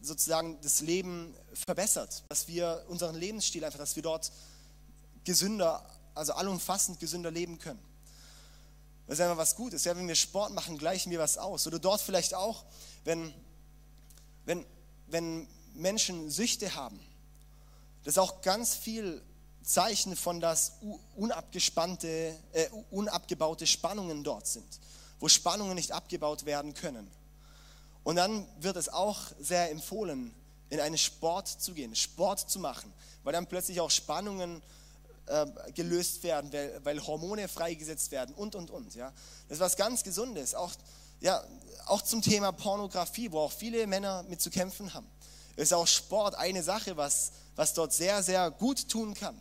sozusagen 0.01 0.59
das 0.61 0.81
Leben 0.81 1.33
verbessert, 1.53 2.23
dass 2.27 2.47
wir 2.47 2.83
unseren 2.89 3.15
Lebensstil 3.15 3.63
einfach, 3.63 3.79
dass 3.79 3.95
wir 3.95 4.03
dort 4.03 4.31
gesünder, 5.23 5.85
also 6.15 6.33
allumfassend 6.33 6.99
gesünder 6.99 7.31
leben 7.31 7.59
können. 7.59 7.79
Das 9.07 9.19
ist 9.19 9.21
einfach 9.25 9.37
was 9.37 9.55
Gutes. 9.55 9.83
Ja, 9.83 9.95
wenn 9.97 10.07
wir 10.07 10.15
Sport 10.15 10.53
machen, 10.53 10.77
gleichen 10.77 11.11
wir 11.11 11.19
was 11.19 11.37
aus. 11.37 11.67
Oder 11.67 11.79
dort 11.79 12.01
vielleicht 12.01 12.33
auch, 12.33 12.63
wenn, 13.03 13.33
wenn, 14.45 14.65
wenn 15.07 15.47
Menschen 15.73 16.29
Süchte 16.29 16.75
haben, 16.75 16.99
das 18.03 18.13
ist 18.13 18.17
auch 18.19 18.41
ganz 18.41 18.73
viel 18.73 19.21
Zeichen 19.63 20.15
von, 20.15 20.39
dass 20.39 20.73
unabgespannte, 21.15 22.35
äh, 22.53 22.69
unabgebaute 22.89 23.67
Spannungen 23.67 24.23
dort 24.23 24.47
sind, 24.47 24.79
wo 25.19 25.27
Spannungen 25.27 25.75
nicht 25.75 25.91
abgebaut 25.91 26.45
werden 26.45 26.73
können. 26.73 27.09
Und 28.03 28.15
dann 28.15 28.47
wird 28.59 28.77
es 28.77 28.89
auch 28.89 29.19
sehr 29.39 29.69
empfohlen, 29.69 30.33
in 30.69 30.79
einen 30.79 30.97
Sport 30.97 31.47
zu 31.47 31.73
gehen, 31.73 31.95
Sport 31.95 32.49
zu 32.49 32.59
machen, 32.59 32.91
weil 33.23 33.33
dann 33.33 33.45
plötzlich 33.45 33.81
auch 33.81 33.91
Spannungen 33.91 34.63
gelöst 35.75 36.23
werden, 36.23 36.51
weil, 36.51 36.81
weil, 36.83 37.07
Hormone 37.07 37.47
freigesetzt 37.47 38.11
werden 38.11 38.35
und, 38.35 38.55
und, 38.55 38.69
und. 38.69 38.95
Ja. 38.95 39.13
Das 39.47 39.57
ist 39.57 39.59
was 39.61 39.77
ganz 39.77 40.03
Gesundes, 40.03 40.55
auch, 40.55 40.71
ja, 41.21 41.41
auch 41.85 42.01
zum 42.01 42.21
Thema 42.21 42.51
Pornografie, 42.51 43.31
wo 43.31 43.39
auch 43.39 43.51
viele 43.51 43.87
Männer 43.87 44.23
mit 44.23 44.41
zu 44.41 44.49
kämpfen 44.49 44.93
haben. 44.93 45.07
Ist 45.55 45.73
auch 45.73 45.87
Sport 45.87 46.35
eine 46.35 46.63
Sache, 46.63 46.97
was, 46.97 47.31
was 47.55 47.73
dort 47.73 47.93
sehr, 47.93 48.23
sehr 48.23 48.51
gut 48.51 48.89
tun 48.89 49.13
kann 49.13 49.39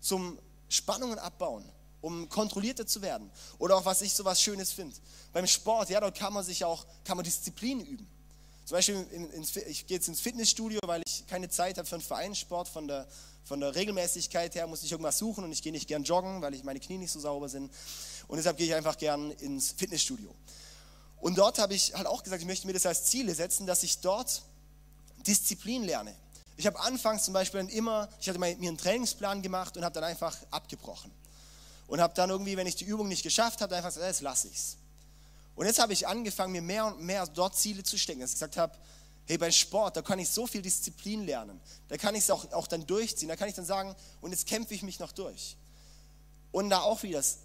zum 0.00 0.38
Spannungen 0.68 1.18
abbauen, 1.18 1.64
um 2.00 2.28
kontrollierter 2.28 2.86
zu 2.86 3.02
werden. 3.02 3.30
Oder 3.58 3.76
auch, 3.76 3.84
was 3.84 4.02
ich 4.02 4.14
so 4.14 4.24
was 4.24 4.40
Schönes 4.40 4.72
finde. 4.72 4.96
Beim 5.32 5.46
Sport, 5.46 5.90
ja, 5.90 6.00
dort 6.00 6.16
kann 6.16 6.32
man 6.32 6.44
sich 6.44 6.64
auch, 6.64 6.86
kann 7.04 7.16
man 7.16 7.24
Disziplin 7.24 7.80
üben. 7.80 8.08
Zum 8.70 8.76
Beispiel, 8.76 9.04
in, 9.10 9.28
in, 9.32 9.42
ich 9.42 9.88
gehe 9.88 9.96
jetzt 9.96 10.06
ins 10.06 10.20
Fitnessstudio, 10.20 10.78
weil 10.86 11.02
ich 11.04 11.26
keine 11.26 11.48
Zeit 11.48 11.76
habe 11.76 11.88
für 11.88 11.96
einen 11.96 12.04
Vereinssport. 12.04 12.68
Von 12.68 12.86
der, 12.86 13.04
von 13.42 13.58
der 13.58 13.74
Regelmäßigkeit 13.74 14.54
her 14.54 14.68
muss 14.68 14.84
ich 14.84 14.92
irgendwas 14.92 15.18
suchen 15.18 15.42
und 15.42 15.50
ich 15.50 15.60
gehe 15.60 15.72
nicht 15.72 15.88
gern 15.88 16.04
joggen, 16.04 16.40
weil 16.40 16.54
ich 16.54 16.62
meine 16.62 16.78
Knie 16.78 16.98
nicht 16.98 17.10
so 17.10 17.18
sauber 17.18 17.48
sind. 17.48 17.68
Und 18.28 18.36
deshalb 18.36 18.58
gehe 18.58 18.68
ich 18.68 18.74
einfach 18.76 18.96
gern 18.96 19.32
ins 19.32 19.72
Fitnessstudio. 19.72 20.32
Und 21.20 21.36
dort 21.36 21.58
habe 21.58 21.74
ich 21.74 21.94
halt 21.94 22.06
auch 22.06 22.22
gesagt, 22.22 22.42
ich 22.42 22.46
möchte 22.46 22.68
mir 22.68 22.72
das 22.72 22.86
als 22.86 23.06
Ziele 23.06 23.34
setzen, 23.34 23.66
dass 23.66 23.82
ich 23.82 23.98
dort 24.02 24.40
Disziplin 25.26 25.82
lerne. 25.82 26.14
Ich 26.56 26.64
habe 26.64 26.78
anfangs 26.78 27.24
zum 27.24 27.34
Beispiel 27.34 27.58
dann 27.58 27.70
immer, 27.70 28.08
ich 28.20 28.28
hatte 28.28 28.38
mir 28.38 28.54
einen 28.56 28.78
Trainingsplan 28.78 29.42
gemacht 29.42 29.78
und 29.78 29.84
habe 29.84 29.94
dann 29.94 30.04
einfach 30.04 30.36
abgebrochen. 30.52 31.10
Und 31.88 32.00
habe 32.00 32.14
dann 32.14 32.30
irgendwie, 32.30 32.56
wenn 32.56 32.68
ich 32.68 32.76
die 32.76 32.84
Übung 32.84 33.08
nicht 33.08 33.24
geschafft 33.24 33.62
habe, 33.62 33.74
einfach 33.74 33.88
gesagt, 33.88 34.06
jetzt 34.06 34.20
lasse 34.20 34.46
ich 34.46 34.54
es. 34.54 34.76
Und 35.54 35.66
jetzt 35.66 35.78
habe 35.78 35.92
ich 35.92 36.06
angefangen, 36.06 36.52
mir 36.52 36.62
mehr 36.62 36.86
und 36.86 37.00
mehr 37.00 37.26
dort 37.26 37.56
Ziele 37.56 37.82
zu 37.82 37.98
stecken, 37.98 38.20
dass 38.20 38.30
ich 38.30 38.36
gesagt 38.36 38.56
habe, 38.56 38.76
hey, 39.26 39.38
beim 39.38 39.52
Sport, 39.52 39.96
da 39.96 40.02
kann 40.02 40.18
ich 40.18 40.28
so 40.28 40.46
viel 40.46 40.62
Disziplin 40.62 41.24
lernen. 41.24 41.60
Da 41.88 41.96
kann 41.96 42.14
ich 42.14 42.24
es 42.24 42.30
auch, 42.30 42.50
auch 42.52 42.66
dann 42.66 42.86
durchziehen. 42.86 43.28
Da 43.28 43.36
kann 43.36 43.48
ich 43.48 43.54
dann 43.54 43.64
sagen, 43.64 43.94
und 44.20 44.32
jetzt 44.32 44.46
kämpfe 44.46 44.74
ich 44.74 44.82
mich 44.82 44.98
noch 44.98 45.12
durch. 45.12 45.56
Und 46.50 46.70
da 46.70 46.80
auch 46.80 47.02
wieder, 47.02 47.18
das, 47.18 47.38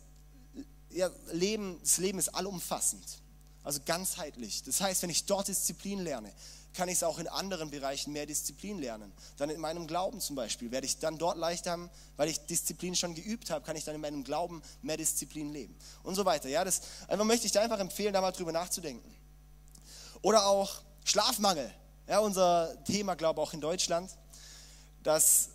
ja, 0.90 1.10
Leben, 1.32 1.80
das 1.82 1.98
Leben 1.98 2.18
ist 2.18 2.30
allumfassend, 2.30 3.06
also 3.63 3.80
ganzheitlich. 3.86 4.63
Das 4.63 4.82
heißt, 4.82 5.04
wenn 5.04 5.10
ich 5.10 5.26
dort 5.26 5.48
Disziplin 5.48 6.00
lerne, 6.00 6.32
kann 6.76 6.90
ich 6.90 6.96
es 6.96 7.04
auch 7.04 7.20
in 7.20 7.28
anderen 7.28 7.72
Bereichen 7.72 8.14
mehr 8.14 8.26
Disziplin 8.26 8.80
lernen. 8.80 9.12
Dann 9.38 9.50
in 9.50 9.60
meinem 9.60 9.88
Glauben 9.88 10.20
zum 10.20 10.36
Beispiel 10.36 10.72
werde 10.72 10.86
ich 10.86 11.00
dann 11.00 11.18
dort 11.18 11.38
leichter 11.38 11.72
haben, 11.72 11.90
weil 12.18 12.30
ich 12.30 12.40
Disziplin 12.46 12.96
schon 12.96 13.16
geübt 13.16 13.50
habe, 13.50 13.66
kann 13.66 13.76
ich 13.76 13.84
dann 13.84 13.96
in 13.96 14.02
meinem 14.02 14.24
Glauben 14.24 14.62
mehr 14.82 14.98
Disziplin 14.98 15.52
leben 15.52 15.76
und 16.04 16.16
so 16.16 16.26
weiter. 16.26 16.50
Ja, 16.50 16.64
das 16.64 16.82
einfach 17.08 17.26
möchte 17.26 17.46
ich 17.46 17.52
dir 17.52 17.62
einfach 17.62 17.80
empfehlen, 17.80 18.14
da 18.14 18.22
mal 18.22 18.32
drüber 18.32 18.52
nachzudenken. 18.52 19.14
Oder 20.22 20.46
auch 20.46 20.82
Schlafmangel. 21.04 21.74
Ja, 22.08 22.20
unser 22.20 22.84
Thema, 22.84 23.16
glaube 23.16 23.42
ich, 23.42 23.48
auch 23.48 23.54
in 23.54 23.62
Deutschland, 23.62 24.12
dass 25.04 25.50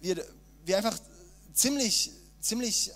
wir, 0.00 0.24
wir 0.64 0.76
einfach 0.76 0.98
ziemlich, 1.52 2.10
ziemlich 2.40 2.90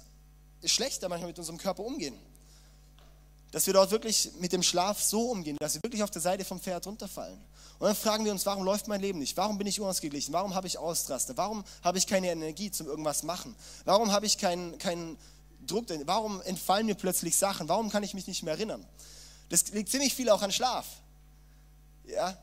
schlecht 0.64 1.02
manchmal 1.02 1.28
mit 1.28 1.38
unserem 1.38 1.58
Körper 1.58 1.84
umgehen. 1.84 2.18
Dass 3.50 3.66
wir 3.66 3.74
dort 3.74 3.90
wirklich 3.90 4.30
mit 4.40 4.52
dem 4.52 4.62
Schlaf 4.62 5.02
so 5.02 5.30
umgehen, 5.30 5.56
dass 5.58 5.74
wir 5.74 5.82
wirklich 5.82 6.02
auf 6.02 6.10
der 6.10 6.20
Seite 6.20 6.44
vom 6.44 6.60
Pferd 6.60 6.86
runterfallen. 6.86 7.38
Und 7.78 7.86
dann 7.86 7.96
fragen 7.96 8.24
wir 8.24 8.32
uns, 8.32 8.44
warum 8.44 8.64
läuft 8.64 8.88
mein 8.88 9.00
Leben 9.00 9.20
nicht? 9.20 9.36
Warum 9.36 9.56
bin 9.56 9.66
ich 9.66 9.80
unausgeglichen? 9.80 10.34
Warum 10.34 10.54
habe 10.54 10.66
ich 10.66 10.78
Ausraster? 10.78 11.36
Warum 11.36 11.64
habe 11.82 11.96
ich 11.96 12.06
keine 12.06 12.30
Energie 12.30 12.70
zum 12.70 12.88
irgendwas 12.88 13.22
machen? 13.22 13.54
Warum 13.84 14.10
habe 14.10 14.26
ich 14.26 14.36
keinen, 14.36 14.76
keinen 14.78 15.16
Druck? 15.66 15.86
Warum 16.04 16.42
entfallen 16.42 16.86
mir 16.86 16.96
plötzlich 16.96 17.36
Sachen? 17.36 17.68
Warum 17.68 17.88
kann 17.88 18.02
ich 18.02 18.14
mich 18.14 18.26
nicht 18.26 18.42
mehr 18.42 18.54
erinnern? 18.54 18.84
Das 19.48 19.68
liegt 19.68 19.90
ziemlich 19.90 20.14
viel 20.14 20.28
auch 20.28 20.42
an 20.42 20.50
Schlaf. 20.50 20.86
Ja? 22.06 22.36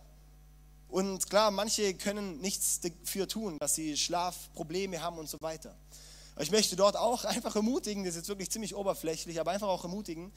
Und 0.87 1.29
klar, 1.29 1.51
manche 1.51 1.93
können 1.95 2.39
nichts 2.39 2.79
dafür 2.79 3.27
tun, 3.27 3.57
dass 3.59 3.75
sie 3.75 3.97
Schlafprobleme 3.97 5.01
haben 5.01 5.17
und 5.17 5.29
so 5.29 5.37
weiter. 5.41 5.75
Ich 6.39 6.51
möchte 6.51 6.75
dort 6.77 6.95
auch 6.95 7.25
einfach 7.25 7.55
ermutigen, 7.55 8.03
das 8.03 8.11
ist 8.11 8.21
jetzt 8.21 8.27
wirklich 8.29 8.49
ziemlich 8.49 8.75
oberflächlich, 8.75 9.39
aber 9.39 9.51
einfach 9.51 9.67
auch 9.67 9.83
ermutigen, 9.83 10.31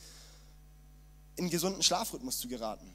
in 1.39 1.45
einen 1.45 1.51
gesunden 1.51 1.83
Schlafrhythmus 1.83 2.41
zu 2.41 2.49
geraten. 2.49 2.93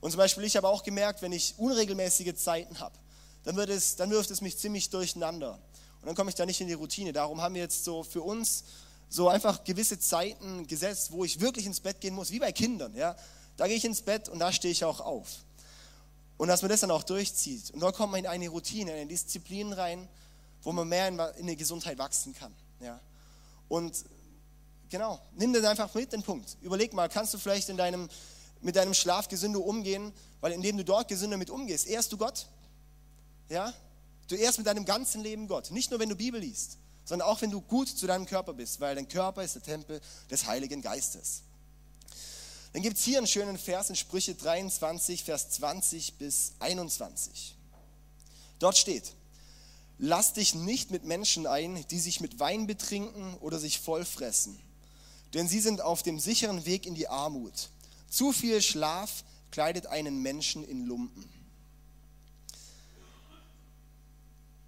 Und 0.00 0.10
zum 0.10 0.18
Beispiel, 0.18 0.44
ich 0.44 0.56
habe 0.56 0.68
auch 0.68 0.82
gemerkt, 0.82 1.22
wenn 1.22 1.32
ich 1.32 1.54
unregelmäßige 1.56 2.34
Zeiten 2.34 2.78
habe, 2.78 2.94
dann, 3.42 3.56
wird 3.56 3.70
es, 3.70 3.96
dann 3.96 4.10
wirft 4.10 4.30
es 4.30 4.42
mich 4.42 4.58
ziemlich 4.58 4.90
durcheinander. 4.90 5.58
Und 6.00 6.06
dann 6.06 6.14
komme 6.14 6.28
ich 6.28 6.36
da 6.36 6.44
nicht 6.44 6.60
in 6.60 6.66
die 6.66 6.74
Routine. 6.74 7.12
Darum 7.14 7.40
haben 7.40 7.54
wir 7.54 7.62
jetzt 7.62 7.84
so 7.84 8.02
für 8.02 8.20
uns 8.20 8.64
so 9.08 9.28
einfach 9.28 9.64
gewisse 9.64 9.98
Zeiten 9.98 10.66
gesetzt, 10.66 11.10
wo 11.12 11.24
ich 11.24 11.40
wirklich 11.40 11.64
ins 11.64 11.80
Bett 11.80 12.00
gehen 12.00 12.14
muss, 12.14 12.30
wie 12.30 12.38
bei 12.38 12.52
Kindern. 12.52 12.94
Ja? 12.94 13.16
Da 13.56 13.66
gehe 13.66 13.76
ich 13.76 13.84
ins 13.84 14.02
Bett 14.02 14.28
und 14.28 14.40
da 14.40 14.52
stehe 14.52 14.72
ich 14.72 14.84
auch 14.84 15.00
auf. 15.00 15.28
Und 16.36 16.48
dass 16.48 16.60
man 16.60 16.68
das 16.68 16.80
dann 16.80 16.90
auch 16.90 17.04
durchzieht. 17.04 17.70
Und 17.70 17.80
dann 17.80 17.92
kommt 17.94 18.12
man 18.12 18.20
in 18.20 18.26
eine 18.26 18.48
Routine, 18.48 18.90
in 18.90 18.96
eine 18.98 19.06
Disziplin 19.06 19.72
rein, 19.72 20.06
wo 20.62 20.72
man 20.72 20.86
mehr 20.86 21.08
in, 21.08 21.18
in 21.38 21.46
die 21.46 21.56
Gesundheit 21.56 21.96
wachsen 21.96 22.34
kann. 22.34 22.52
Ja? 22.80 23.00
Und 23.68 24.04
genau, 24.90 25.20
nimm 25.36 25.52
das 25.52 25.64
einfach 25.64 25.92
mit, 25.94 26.12
den 26.12 26.22
Punkt. 26.22 26.56
Überleg 26.62 26.92
mal, 26.92 27.08
kannst 27.08 27.34
du 27.34 27.38
vielleicht 27.38 27.68
in 27.68 27.76
deinem 27.76 28.08
mit 28.64 28.76
deinem 28.76 28.94
Schlaf 28.94 29.28
gesünder 29.28 29.60
umgehen, 29.60 30.12
weil 30.40 30.52
indem 30.52 30.78
du 30.78 30.84
dort 30.84 31.08
gesünder 31.08 31.36
mit 31.36 31.50
umgehst, 31.50 31.86
ehrst 31.86 32.10
du 32.12 32.16
Gott. 32.16 32.46
Ja? 33.48 33.72
Du 34.26 34.36
ehrst 34.36 34.58
mit 34.58 34.66
deinem 34.66 34.86
ganzen 34.86 35.22
Leben 35.22 35.46
Gott. 35.46 35.70
Nicht 35.70 35.90
nur, 35.90 36.00
wenn 36.00 36.08
du 36.08 36.16
Bibel 36.16 36.40
liest, 36.40 36.78
sondern 37.04 37.28
auch, 37.28 37.42
wenn 37.42 37.50
du 37.50 37.60
gut 37.60 37.88
zu 37.88 38.06
deinem 38.06 38.24
Körper 38.24 38.54
bist, 38.54 38.80
weil 38.80 38.94
dein 38.94 39.06
Körper 39.06 39.44
ist 39.44 39.54
der 39.54 39.62
Tempel 39.62 40.00
des 40.30 40.46
Heiligen 40.46 40.80
Geistes. 40.80 41.42
Dann 42.72 42.82
gibt 42.82 42.96
es 42.96 43.04
hier 43.04 43.18
einen 43.18 43.26
schönen 43.26 43.58
Vers 43.58 43.90
in 43.90 43.96
Sprüche 43.96 44.34
23, 44.34 45.22
Vers 45.22 45.50
20 45.50 46.14
bis 46.14 46.54
21. 46.58 47.54
Dort 48.58 48.78
steht, 48.78 49.12
lass 49.98 50.32
dich 50.32 50.54
nicht 50.54 50.90
mit 50.90 51.04
Menschen 51.04 51.46
ein, 51.46 51.86
die 51.88 52.00
sich 52.00 52.20
mit 52.20 52.40
Wein 52.40 52.66
betrinken 52.66 53.34
oder 53.40 53.58
sich 53.58 53.78
vollfressen, 53.78 54.58
denn 55.34 55.48
sie 55.48 55.60
sind 55.60 55.80
auf 55.80 56.02
dem 56.02 56.18
sicheren 56.18 56.64
Weg 56.64 56.86
in 56.86 56.94
die 56.94 57.08
Armut. 57.08 57.70
Zu 58.08 58.32
viel 58.32 58.62
Schlaf 58.62 59.24
kleidet 59.50 59.86
einen 59.86 60.22
Menschen 60.22 60.64
in 60.64 60.86
Lumpen. 60.86 61.28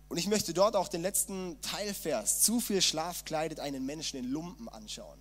Und 0.09 0.19
ich 0.19 0.27
möchte 0.27 0.55
dort 0.55 0.77
auch 0.77 0.89
den 0.89 1.03
letzten 1.03 1.61
Teilvers, 1.63 2.43
zu 2.43 2.61
viel 2.61 2.81
Schlaf 2.81 3.25
kleidet 3.25 3.61
einen 3.61 3.85
Menschen 3.87 4.19
in 4.19 4.31
Lumpen 4.31 4.69
anschauen. 4.69 5.19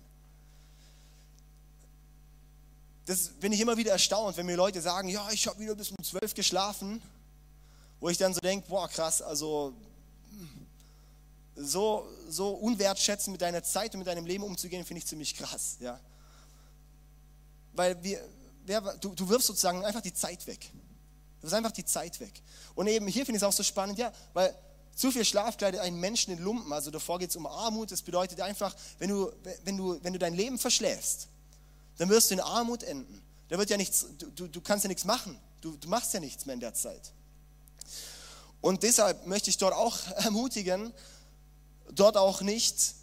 Das 3.06 3.28
bin 3.28 3.52
ich 3.52 3.60
immer 3.60 3.76
wieder 3.76 3.92
erstaunt, 3.92 4.36
wenn 4.36 4.46
mir 4.46 4.56
Leute 4.56 4.80
sagen, 4.80 5.08
ja, 5.08 5.28
ich 5.30 5.46
habe 5.46 5.60
wieder 5.60 5.76
bis 5.76 5.90
um 5.90 6.02
zwölf 6.02 6.34
geschlafen, 6.34 7.00
wo 8.00 8.08
ich 8.08 8.18
dann 8.18 8.34
so 8.34 8.40
denke, 8.40 8.68
boah, 8.68 8.88
krass, 8.88 9.22
also 9.22 9.74
so, 11.56 12.06
so 12.28 12.50
unwertschätzend 12.50 13.32
mit 13.32 13.40
deiner 13.40 13.62
Zeit 13.62 13.94
und 13.94 13.98
mit 13.98 14.06
deinem 14.06 14.26
Leben 14.26 14.44
umzugehen, 14.44 14.84
finde 14.84 14.98
ich 14.98 15.06
ziemlich 15.06 15.34
krass. 15.34 15.76
Ja 15.80 15.98
weil 17.76 18.02
wir, 18.02 18.20
wer, 18.64 18.80
du, 18.80 19.14
du 19.14 19.28
wirfst 19.28 19.46
sozusagen 19.46 19.84
einfach 19.84 20.00
die 20.00 20.14
Zeit 20.14 20.46
weg. 20.46 20.70
Du 21.36 21.42
wirfst 21.42 21.54
einfach 21.54 21.72
die 21.72 21.84
Zeit 21.84 22.18
weg. 22.20 22.32
Und 22.74 22.86
eben 22.88 23.06
hier 23.06 23.24
finde 23.24 23.36
ich 23.36 23.42
es 23.42 23.48
auch 23.48 23.52
so 23.52 23.62
spannend, 23.62 23.98
ja, 23.98 24.12
weil 24.32 24.54
zu 24.94 25.12
viel 25.12 25.24
Schlaf 25.24 25.58
kleidet 25.58 25.80
einen 25.80 26.00
Menschen 26.00 26.32
in 26.32 26.42
Lumpen. 26.42 26.72
Also 26.72 26.90
davor 26.90 27.18
geht 27.18 27.30
es 27.30 27.36
um 27.36 27.46
Armut. 27.46 27.92
Das 27.92 28.02
bedeutet 28.02 28.40
einfach, 28.40 28.74
wenn 28.98 29.10
du, 29.10 29.30
wenn, 29.64 29.76
du, 29.76 30.02
wenn 30.02 30.12
du 30.14 30.18
dein 30.18 30.34
Leben 30.34 30.58
verschläfst, 30.58 31.28
dann 31.98 32.08
wirst 32.08 32.30
du 32.30 32.34
in 32.34 32.40
Armut 32.40 32.82
enden. 32.82 33.22
Da 33.48 33.58
wird 33.58 33.70
ja 33.70 33.76
nichts, 33.76 34.06
du, 34.34 34.48
du 34.48 34.60
kannst 34.60 34.84
ja 34.84 34.88
nichts 34.88 35.04
machen. 35.04 35.38
Du, 35.60 35.76
du 35.76 35.88
machst 35.88 36.14
ja 36.14 36.20
nichts 36.20 36.46
mehr 36.46 36.54
in 36.54 36.60
der 36.60 36.74
Zeit. 36.74 37.12
Und 38.60 38.82
deshalb 38.82 39.26
möchte 39.26 39.50
ich 39.50 39.58
dort 39.58 39.74
auch 39.74 39.96
ermutigen, 40.16 40.92
dort 41.92 42.16
auch 42.16 42.40
nicht 42.40 42.94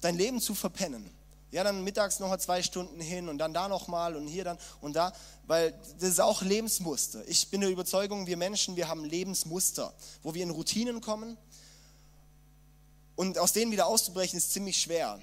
dein 0.00 0.16
Leben 0.16 0.40
zu 0.40 0.54
verpennen. 0.54 1.10
Ja, 1.52 1.64
dann 1.64 1.84
mittags 1.84 2.18
noch 2.18 2.28
mal 2.28 2.38
zwei 2.38 2.62
Stunden 2.62 3.00
hin 3.00 3.28
und 3.28 3.38
dann 3.38 3.54
da 3.54 3.68
nochmal 3.68 4.16
und 4.16 4.26
hier 4.26 4.44
dann 4.44 4.58
und 4.80 4.94
da, 4.94 5.12
weil 5.46 5.72
das 5.98 6.10
ist 6.10 6.20
auch 6.20 6.42
Lebensmuster. 6.42 7.26
Ich 7.28 7.48
bin 7.48 7.60
der 7.60 7.70
Überzeugung, 7.70 8.26
wir 8.26 8.36
Menschen, 8.36 8.76
wir 8.76 8.88
haben 8.88 9.04
Lebensmuster, 9.04 9.94
wo 10.22 10.34
wir 10.34 10.42
in 10.42 10.50
Routinen 10.50 11.00
kommen 11.00 11.38
Und 13.16 13.38
aus 13.38 13.54
denen 13.54 13.72
wieder 13.72 13.86
auszubrechen 13.86 14.36
ist 14.36 14.52
ziemlich 14.52 14.80
schwer. 14.80 15.18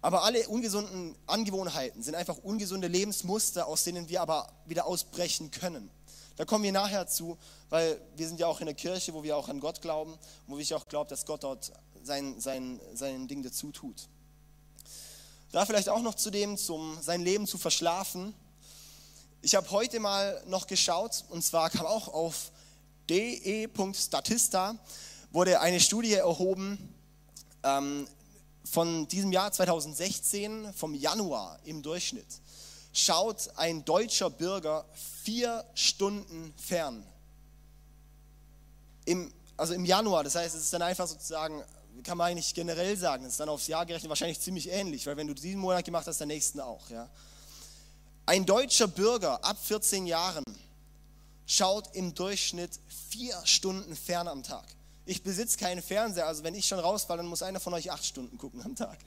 Aber 0.00 0.24
alle 0.24 0.48
ungesunden 0.48 1.14
Angewohnheiten 1.26 2.02
sind 2.02 2.14
einfach 2.14 2.38
ungesunde 2.38 2.88
Lebensmuster, 2.88 3.66
aus 3.66 3.84
denen 3.84 4.08
wir 4.08 4.22
aber 4.22 4.48
wieder 4.66 4.86
ausbrechen 4.86 5.50
können. 5.50 5.90
Da 6.36 6.44
kommen 6.44 6.64
wir 6.64 6.72
nachher 6.72 7.06
zu, 7.06 7.38
weil 7.70 8.00
wir 8.16 8.26
sind 8.26 8.40
ja 8.40 8.46
auch 8.46 8.60
in 8.60 8.66
der 8.66 8.74
Kirche, 8.74 9.14
wo 9.14 9.22
wir 9.22 9.36
auch 9.36 9.48
an 9.48 9.60
Gott 9.60 9.80
glauben, 9.80 10.18
wo 10.46 10.58
ich 10.58 10.74
auch 10.74 10.88
glaube, 10.88 11.08
dass 11.08 11.26
Gott 11.26 11.44
dort 11.44 11.72
sein, 12.02 12.40
sein, 12.40 12.80
sein 12.94 13.28
Ding 13.28 13.42
dazu 13.42 13.70
tut. 13.70 14.08
Da 15.52 15.64
vielleicht 15.64 15.88
auch 15.88 16.02
noch 16.02 16.16
zu 16.16 16.30
dem, 16.30 16.56
zum 16.56 17.00
sein 17.00 17.22
Leben 17.22 17.46
zu 17.46 17.58
verschlafen. 17.58 18.34
Ich 19.42 19.54
habe 19.54 19.70
heute 19.70 20.00
mal 20.00 20.42
noch 20.46 20.66
geschaut, 20.66 21.24
und 21.28 21.44
zwar 21.44 21.70
kam 21.70 21.86
auch 21.86 22.08
auf 22.08 22.50
de.statista, 23.08 24.76
wurde 25.30 25.60
eine 25.60 25.78
Studie 25.78 26.14
erhoben, 26.14 26.94
ähm, 27.62 28.08
von 28.64 29.06
diesem 29.08 29.30
Jahr 29.30 29.52
2016, 29.52 30.72
vom 30.72 30.94
Januar 30.94 31.58
im 31.64 31.82
Durchschnitt, 31.82 32.40
schaut 32.94 33.50
ein 33.56 33.84
deutscher 33.84 34.30
Bürger 34.30 34.86
vier 35.22 35.64
Stunden 35.74 36.54
fern. 36.56 37.04
Im, 39.04 39.30
also 39.56 39.74
im 39.74 39.84
Januar, 39.84 40.24
das 40.24 40.36
heißt, 40.36 40.54
es 40.54 40.62
ist 40.62 40.72
dann 40.72 40.80
einfach 40.80 41.06
sozusagen, 41.06 41.62
kann 42.04 42.16
man 42.16 42.28
eigentlich 42.28 42.54
generell 42.54 42.96
sagen, 42.96 43.24
es 43.24 43.32
ist 43.32 43.40
dann 43.40 43.48
aufs 43.48 43.66
Jahr 43.66 43.84
gerechnet 43.84 44.08
wahrscheinlich 44.08 44.40
ziemlich 44.40 44.70
ähnlich, 44.70 45.06
weil 45.06 45.16
wenn 45.16 45.26
du 45.26 45.34
diesen 45.34 45.60
Monat 45.60 45.84
gemacht 45.84 46.06
hast, 46.06 46.18
der 46.18 46.26
nächsten 46.26 46.60
auch. 46.60 46.88
Ja. 46.88 47.08
Ein 48.26 48.46
deutscher 48.46 48.88
Bürger 48.88 49.44
ab 49.44 49.58
14 49.60 50.06
Jahren 50.06 50.44
schaut 51.46 51.94
im 51.94 52.14
Durchschnitt 52.14 52.80
vier 53.10 53.38
Stunden 53.44 53.94
fern 53.96 54.28
am 54.28 54.42
Tag. 54.42 54.64
Ich 55.04 55.22
besitze 55.22 55.58
keinen 55.58 55.82
Fernseher, 55.82 56.26
also 56.26 56.44
wenn 56.44 56.54
ich 56.54 56.66
schon 56.66 56.78
rausfalle, 56.78 57.18
dann 57.18 57.26
muss 57.26 57.42
einer 57.42 57.60
von 57.60 57.74
euch 57.74 57.90
acht 57.90 58.04
Stunden 58.04 58.38
gucken 58.38 58.62
am 58.62 58.74
Tag. 58.74 58.98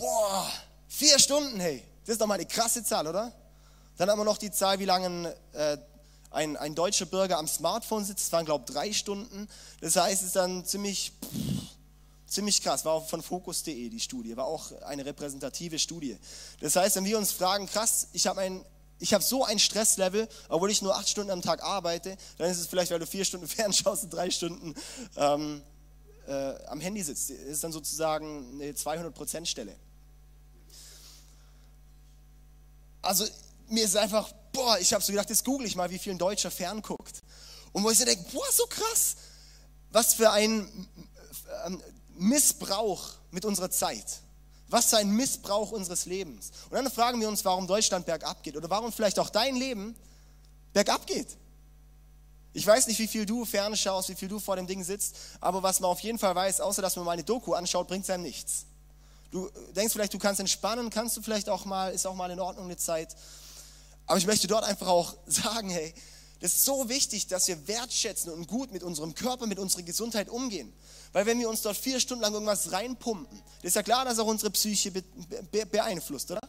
Boah, 0.00 0.50
vier 0.88 1.18
Stunden, 1.18 1.60
hey, 1.60 1.84
das 2.06 2.14
ist 2.14 2.20
doch 2.22 2.26
mal 2.26 2.34
eine 2.34 2.46
krasse 2.46 2.82
Zahl, 2.82 3.06
oder? 3.06 3.32
Dann 3.98 4.08
haben 4.08 4.18
wir 4.18 4.24
noch 4.24 4.38
die 4.38 4.50
Zahl, 4.50 4.78
wie 4.78 4.86
lange 4.86 5.36
äh, 5.52 5.76
ein, 6.30 6.56
ein 6.56 6.74
deutscher 6.74 7.04
Bürger 7.04 7.36
am 7.36 7.46
Smartphone 7.46 8.02
sitzt. 8.06 8.24
Das 8.24 8.32
waren, 8.32 8.46
glaube 8.46 8.64
ich, 8.66 8.72
drei 8.72 8.92
Stunden. 8.94 9.46
Das 9.82 9.96
heißt, 9.96 10.22
es 10.22 10.28
ist 10.28 10.36
dann 10.36 10.64
ziemlich, 10.64 11.12
pff, 11.22 11.76
ziemlich 12.26 12.62
krass. 12.62 12.86
War 12.86 12.94
auch 12.94 13.08
von 13.10 13.22
Focus.de 13.22 13.90
die 13.90 14.00
Studie, 14.00 14.34
war 14.38 14.46
auch 14.46 14.72
eine 14.82 15.04
repräsentative 15.04 15.78
Studie. 15.78 16.16
Das 16.60 16.76
heißt, 16.76 16.96
wenn 16.96 17.04
wir 17.04 17.18
uns 17.18 17.32
fragen, 17.32 17.66
krass, 17.66 18.08
ich 18.14 18.26
habe 18.26 18.40
ein 18.40 18.64
ich 19.02 19.14
habe 19.14 19.24
so 19.24 19.44
ein 19.44 19.58
Stresslevel, 19.58 20.28
obwohl 20.50 20.70
ich 20.70 20.82
nur 20.82 20.94
acht 20.94 21.08
Stunden 21.08 21.30
am 21.30 21.40
Tag 21.40 21.62
arbeite, 21.62 22.18
dann 22.36 22.50
ist 22.50 22.58
es 22.58 22.66
vielleicht, 22.66 22.90
weil 22.90 22.98
du 22.98 23.06
vier 23.06 23.24
Stunden 23.24 23.48
fernschaust 23.48 24.04
und 24.04 24.10
drei 24.10 24.30
Stunden 24.30 24.74
ähm, 25.16 25.62
äh, 26.26 26.54
am 26.66 26.80
Handy 26.80 27.02
sitzt. 27.02 27.30
Das 27.30 27.38
ist 27.38 27.64
dann 27.64 27.72
sozusagen 27.72 28.60
eine 28.60 28.72
200%-Stelle. 28.72 29.74
Also 33.02 33.24
mir 33.68 33.84
ist 33.84 33.96
einfach, 33.96 34.32
boah, 34.52 34.78
ich 34.78 34.92
habe 34.92 35.02
so 35.02 35.12
gedacht, 35.12 35.30
jetzt 35.30 35.44
google 35.44 35.66
ich 35.66 35.76
mal, 35.76 35.90
wie 35.90 35.98
viel 35.98 36.12
ein 36.12 36.18
Deutscher 36.18 36.50
fernguckt. 36.50 37.22
Und 37.72 37.84
wo 37.84 37.90
ich 37.90 37.98
so 37.98 38.04
denke, 38.04 38.24
boah, 38.32 38.50
so 38.52 38.66
krass, 38.66 39.16
was 39.90 40.14
für 40.14 40.30
ein 40.30 40.88
ähm, 41.66 41.82
Missbrauch 42.16 43.10
mit 43.30 43.44
unserer 43.44 43.70
Zeit. 43.70 44.20
Was 44.68 44.86
für 44.86 44.98
ein 44.98 45.10
Missbrauch 45.10 45.72
unseres 45.72 46.06
Lebens. 46.06 46.50
Und 46.68 46.76
dann 46.76 46.90
fragen 46.90 47.20
wir 47.20 47.28
uns, 47.28 47.44
warum 47.44 47.66
Deutschland 47.66 48.06
bergab 48.06 48.42
geht 48.42 48.56
oder 48.56 48.70
warum 48.70 48.92
vielleicht 48.92 49.18
auch 49.18 49.30
dein 49.30 49.56
Leben 49.56 49.96
bergab 50.72 51.06
geht. 51.06 51.36
Ich 52.52 52.66
weiß 52.66 52.88
nicht, 52.88 52.98
wie 52.98 53.06
viel 53.06 53.26
du 53.26 53.44
fernschaust, 53.44 54.08
wie 54.08 54.14
viel 54.14 54.28
du 54.28 54.40
vor 54.40 54.56
dem 54.56 54.66
Ding 54.66 54.82
sitzt, 54.82 55.16
aber 55.40 55.62
was 55.62 55.80
man 55.80 55.90
auf 55.90 56.00
jeden 56.00 56.18
Fall 56.18 56.34
weiß, 56.34 56.60
außer 56.60 56.82
dass 56.82 56.96
man 56.96 57.04
mal 57.04 57.12
eine 57.12 57.22
Doku 57.22 57.54
anschaut, 57.54 57.86
bringt 57.86 58.04
es 58.04 58.10
einem 58.10 58.24
nichts. 58.24 58.66
Du 59.30 59.48
denkst 59.76 59.92
vielleicht, 59.92 60.12
du 60.12 60.18
kannst 60.18 60.40
entspannen, 60.40 60.90
kannst 60.90 61.16
du 61.16 61.22
vielleicht 61.22 61.48
auch 61.48 61.64
mal, 61.64 61.92
ist 61.92 62.06
auch 62.06 62.14
mal 62.14 62.30
in 62.30 62.40
Ordnung 62.40 62.66
eine 62.66 62.76
Zeit. 62.76 63.14
Aber 64.06 64.18
ich 64.18 64.26
möchte 64.26 64.46
dort 64.46 64.64
einfach 64.64 64.88
auch 64.88 65.16
sagen, 65.26 65.70
hey, 65.70 65.94
das 66.40 66.54
ist 66.54 66.64
so 66.64 66.88
wichtig, 66.88 67.26
dass 67.26 67.48
wir 67.48 67.68
wertschätzen 67.68 68.32
und 68.32 68.48
gut 68.48 68.72
mit 68.72 68.82
unserem 68.82 69.14
Körper, 69.14 69.46
mit 69.46 69.58
unserer 69.58 69.82
Gesundheit 69.82 70.30
umgehen. 70.30 70.72
Weil 71.12 71.26
wenn 71.26 71.38
wir 71.38 71.48
uns 71.48 71.60
dort 71.62 71.76
vier 71.76 72.00
Stunden 72.00 72.22
lang 72.22 72.32
irgendwas 72.32 72.72
reinpumpen, 72.72 73.42
ist 73.62 73.76
ja 73.76 73.82
klar, 73.82 74.04
dass 74.04 74.18
auch 74.18 74.26
unsere 74.26 74.50
Psyche 74.50 74.90
beeinflusst, 74.90 76.30
oder? 76.30 76.40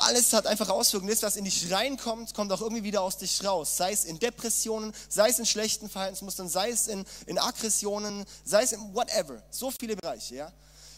Alles 0.00 0.32
hat 0.32 0.46
einfach 0.46 0.70
Auswirkungen. 0.70 1.10
Das, 1.10 1.22
was 1.22 1.36
in 1.36 1.44
dich 1.44 1.70
reinkommt, 1.70 2.32
kommt 2.32 2.50
auch 2.52 2.60
irgendwie 2.62 2.82
wieder 2.82 3.02
aus 3.02 3.18
dich 3.18 3.44
raus. 3.44 3.76
Sei 3.76 3.92
es 3.92 4.04
in 4.04 4.18
Depressionen, 4.18 4.94
sei 5.08 5.28
es 5.28 5.38
in 5.38 5.46
schlechten 5.46 5.90
Verhaltensmustern, 5.90 6.48
sei 6.48 6.70
es 6.70 6.88
in, 6.88 7.04
in 7.26 7.38
Aggressionen, 7.38 8.24
sei 8.44 8.62
es 8.62 8.72
in 8.72 8.94
whatever. 8.94 9.42
So 9.50 9.70
viele 9.70 9.96
Bereiche, 9.96 10.36
ja? 10.36 10.52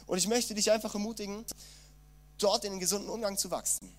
Und 0.07 0.19
ich 0.19 0.29
möchte 0.29 0.55
dich 0.55 0.71
einfach 0.71 0.95
ermutigen, 0.95 1.45
dort 2.39 2.65
in 2.65 2.73
den 2.73 2.81
gesunden 2.81 3.11
Umgang 3.11 3.37
zu 3.37 3.51
wachsen. 3.51 3.93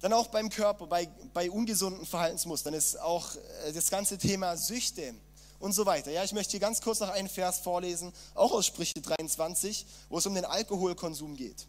Dann 0.00 0.12
auch 0.12 0.28
beim 0.28 0.48
Körper, 0.50 0.86
bei, 0.86 1.08
bei 1.34 1.50
ungesunden 1.50 2.06
Verhaltensmustern 2.06 2.74
ist 2.74 3.00
auch 3.00 3.34
äh, 3.64 3.72
das 3.72 3.90
ganze 3.90 4.18
Thema 4.18 4.56
Süchte 4.56 5.14
und 5.58 5.72
so 5.72 5.84
weiter. 5.84 6.10
Ja, 6.10 6.24
ich 6.24 6.32
möchte 6.32 6.52
hier 6.52 6.60
ganz 6.60 6.80
kurz 6.80 7.00
noch 7.00 7.10
einen 7.10 7.28
Vers 7.28 7.58
vorlesen, 7.58 8.12
auch 8.34 8.52
aus 8.52 8.66
Sprüche 8.66 9.00
23, 9.00 9.86
wo 10.08 10.18
es 10.18 10.26
um 10.26 10.34
den 10.34 10.44
Alkoholkonsum 10.44 11.36
geht. 11.36 11.66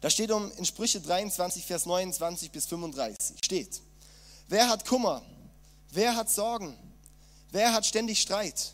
Da 0.00 0.08
steht 0.08 0.30
um 0.30 0.50
in 0.52 0.64
Sprüche 0.64 1.00
23, 1.00 1.64
Vers 1.64 1.86
29 1.86 2.50
bis 2.50 2.66
35, 2.66 3.36
steht, 3.44 3.82
wer 4.48 4.68
hat 4.68 4.86
Kummer? 4.86 5.22
Wer 5.90 6.16
hat 6.16 6.30
Sorgen? 6.30 6.76
Wer 7.50 7.72
hat 7.72 7.84
ständig 7.84 8.20
Streit? 8.20 8.72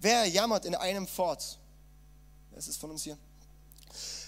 Wer 0.00 0.26
jammert 0.26 0.64
in 0.64 0.74
einem 0.74 1.06
fort? 1.06 1.58
Wer 2.50 2.58
ist 2.58 2.68
es 2.68 2.76
von 2.76 2.90
uns 2.90 3.02
hier? 3.02 3.18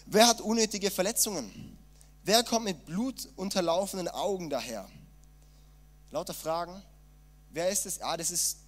Wer 0.06 0.26
hat 0.26 0.40
unnötige 0.40 0.90
Verletzungen? 0.90 1.78
Wer 2.24 2.42
kommt 2.42 2.64
mit 2.64 2.84
blutunterlaufenden 2.84 4.08
Augen 4.08 4.50
daher? 4.50 4.88
Lauter 6.10 6.34
Fragen. 6.34 6.82
Wer 7.50 7.70
ist 7.70 7.86
es? 7.86 8.00
Ah, 8.00 8.16
das 8.16 8.30
ist 8.30 8.58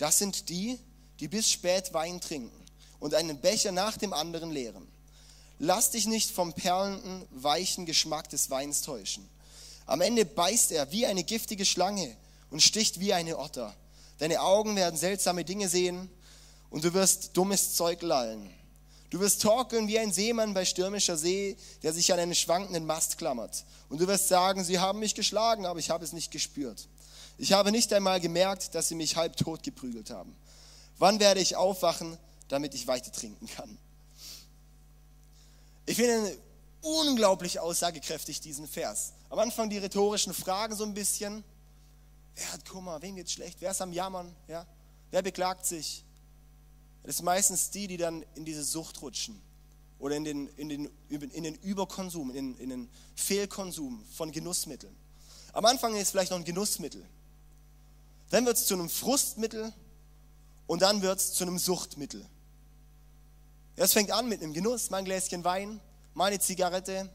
das 0.00 0.16
sind 0.16 0.48
die, 0.48 0.78
die 1.20 1.28
bis 1.28 1.50
spät 1.50 1.92
Wein 1.92 2.22
trinken 2.22 2.50
und 3.00 3.12
einen 3.12 3.38
Becher 3.38 3.70
nach 3.70 3.98
dem 3.98 4.14
anderen 4.14 4.50
leeren. 4.50 4.88
Lass 5.62 5.90
dich 5.90 6.06
nicht 6.06 6.30
vom 6.30 6.54
perlenden, 6.54 7.26
weichen 7.32 7.84
Geschmack 7.84 8.30
des 8.30 8.48
Weins 8.48 8.80
täuschen. 8.80 9.28
Am 9.84 10.00
Ende 10.00 10.24
beißt 10.24 10.72
er 10.72 10.90
wie 10.90 11.04
eine 11.04 11.22
giftige 11.22 11.66
Schlange 11.66 12.16
und 12.50 12.62
sticht 12.62 12.98
wie 12.98 13.12
eine 13.12 13.36
Otter. 13.36 13.76
Deine 14.16 14.40
Augen 14.40 14.74
werden 14.74 14.98
seltsame 14.98 15.44
Dinge 15.44 15.68
sehen 15.68 16.08
und 16.70 16.82
du 16.82 16.94
wirst 16.94 17.36
dummes 17.36 17.74
Zeug 17.74 18.00
lallen. 18.00 18.48
Du 19.10 19.20
wirst 19.20 19.42
torkeln 19.42 19.86
wie 19.86 19.98
ein 19.98 20.14
Seemann 20.14 20.54
bei 20.54 20.64
stürmischer 20.64 21.18
See, 21.18 21.58
der 21.82 21.92
sich 21.92 22.10
an 22.10 22.18
einen 22.18 22.34
schwankenden 22.34 22.86
Mast 22.86 23.18
klammert. 23.18 23.66
Und 23.90 24.00
du 24.00 24.08
wirst 24.08 24.28
sagen, 24.28 24.64
sie 24.64 24.78
haben 24.78 24.98
mich 25.00 25.14
geschlagen, 25.14 25.66
aber 25.66 25.78
ich 25.78 25.90
habe 25.90 26.04
es 26.04 26.14
nicht 26.14 26.30
gespürt. 26.30 26.88
Ich 27.36 27.52
habe 27.52 27.70
nicht 27.70 27.92
einmal 27.92 28.18
gemerkt, 28.18 28.74
dass 28.74 28.88
sie 28.88 28.94
mich 28.94 29.16
halb 29.16 29.36
tot 29.36 29.62
geprügelt 29.62 30.08
haben. 30.08 30.34
Wann 30.96 31.20
werde 31.20 31.40
ich 31.40 31.54
aufwachen, 31.56 32.16
damit 32.48 32.74
ich 32.74 32.86
weiter 32.86 33.12
trinken 33.12 33.46
kann? 33.46 33.76
Ich 35.90 35.96
finde 35.96 36.38
unglaublich 36.82 37.58
aussagekräftig 37.58 38.40
diesen 38.40 38.68
Vers. 38.68 39.12
Am 39.28 39.40
Anfang 39.40 39.68
die 39.70 39.78
rhetorischen 39.78 40.32
Fragen 40.32 40.76
so 40.76 40.84
ein 40.84 40.94
bisschen. 40.94 41.42
Wer 42.36 42.52
hat 42.52 42.64
Kummer? 42.64 43.02
Wem 43.02 43.16
geht's 43.16 43.32
schlecht? 43.32 43.56
Wer 43.58 43.72
ist 43.72 43.82
am 43.82 43.92
Jammern? 43.92 44.32
Ja? 44.46 44.68
Wer 45.10 45.22
beklagt 45.22 45.66
sich? 45.66 46.04
Das 47.02 47.16
sind 47.16 47.24
meistens 47.24 47.70
die, 47.70 47.88
die 47.88 47.96
dann 47.96 48.24
in 48.36 48.44
diese 48.44 48.62
Sucht 48.62 49.02
rutschen 49.02 49.42
oder 49.98 50.14
in 50.14 50.22
den, 50.22 50.46
in 50.50 50.68
den, 50.68 50.90
in 51.08 51.42
den 51.42 51.56
Überkonsum, 51.56 52.30
in 52.30 52.56
in 52.58 52.70
den 52.70 52.88
Fehlkonsum 53.16 54.04
von 54.16 54.30
Genussmitteln. 54.30 54.94
Am 55.52 55.64
Anfang 55.64 55.96
ist 55.96 56.02
es 56.02 56.10
vielleicht 56.12 56.30
noch 56.30 56.38
ein 56.38 56.44
Genussmittel. 56.44 57.04
Dann 58.28 58.46
wird 58.46 58.58
es 58.58 58.66
zu 58.66 58.74
einem 58.74 58.88
Frustmittel 58.88 59.72
und 60.68 60.82
dann 60.82 61.02
wird 61.02 61.18
es 61.18 61.32
zu 61.32 61.42
einem 61.42 61.58
Suchtmittel. 61.58 62.24
Es 63.82 63.94
fängt 63.94 64.10
an 64.10 64.28
mit 64.28 64.42
einem 64.42 64.52
Genuss, 64.52 64.90
mal 64.90 64.98
ein 64.98 65.06
Gläschen 65.06 65.42
Wein, 65.42 65.80
mal 66.12 66.26
eine 66.26 66.38
Zigarette, 66.38 67.08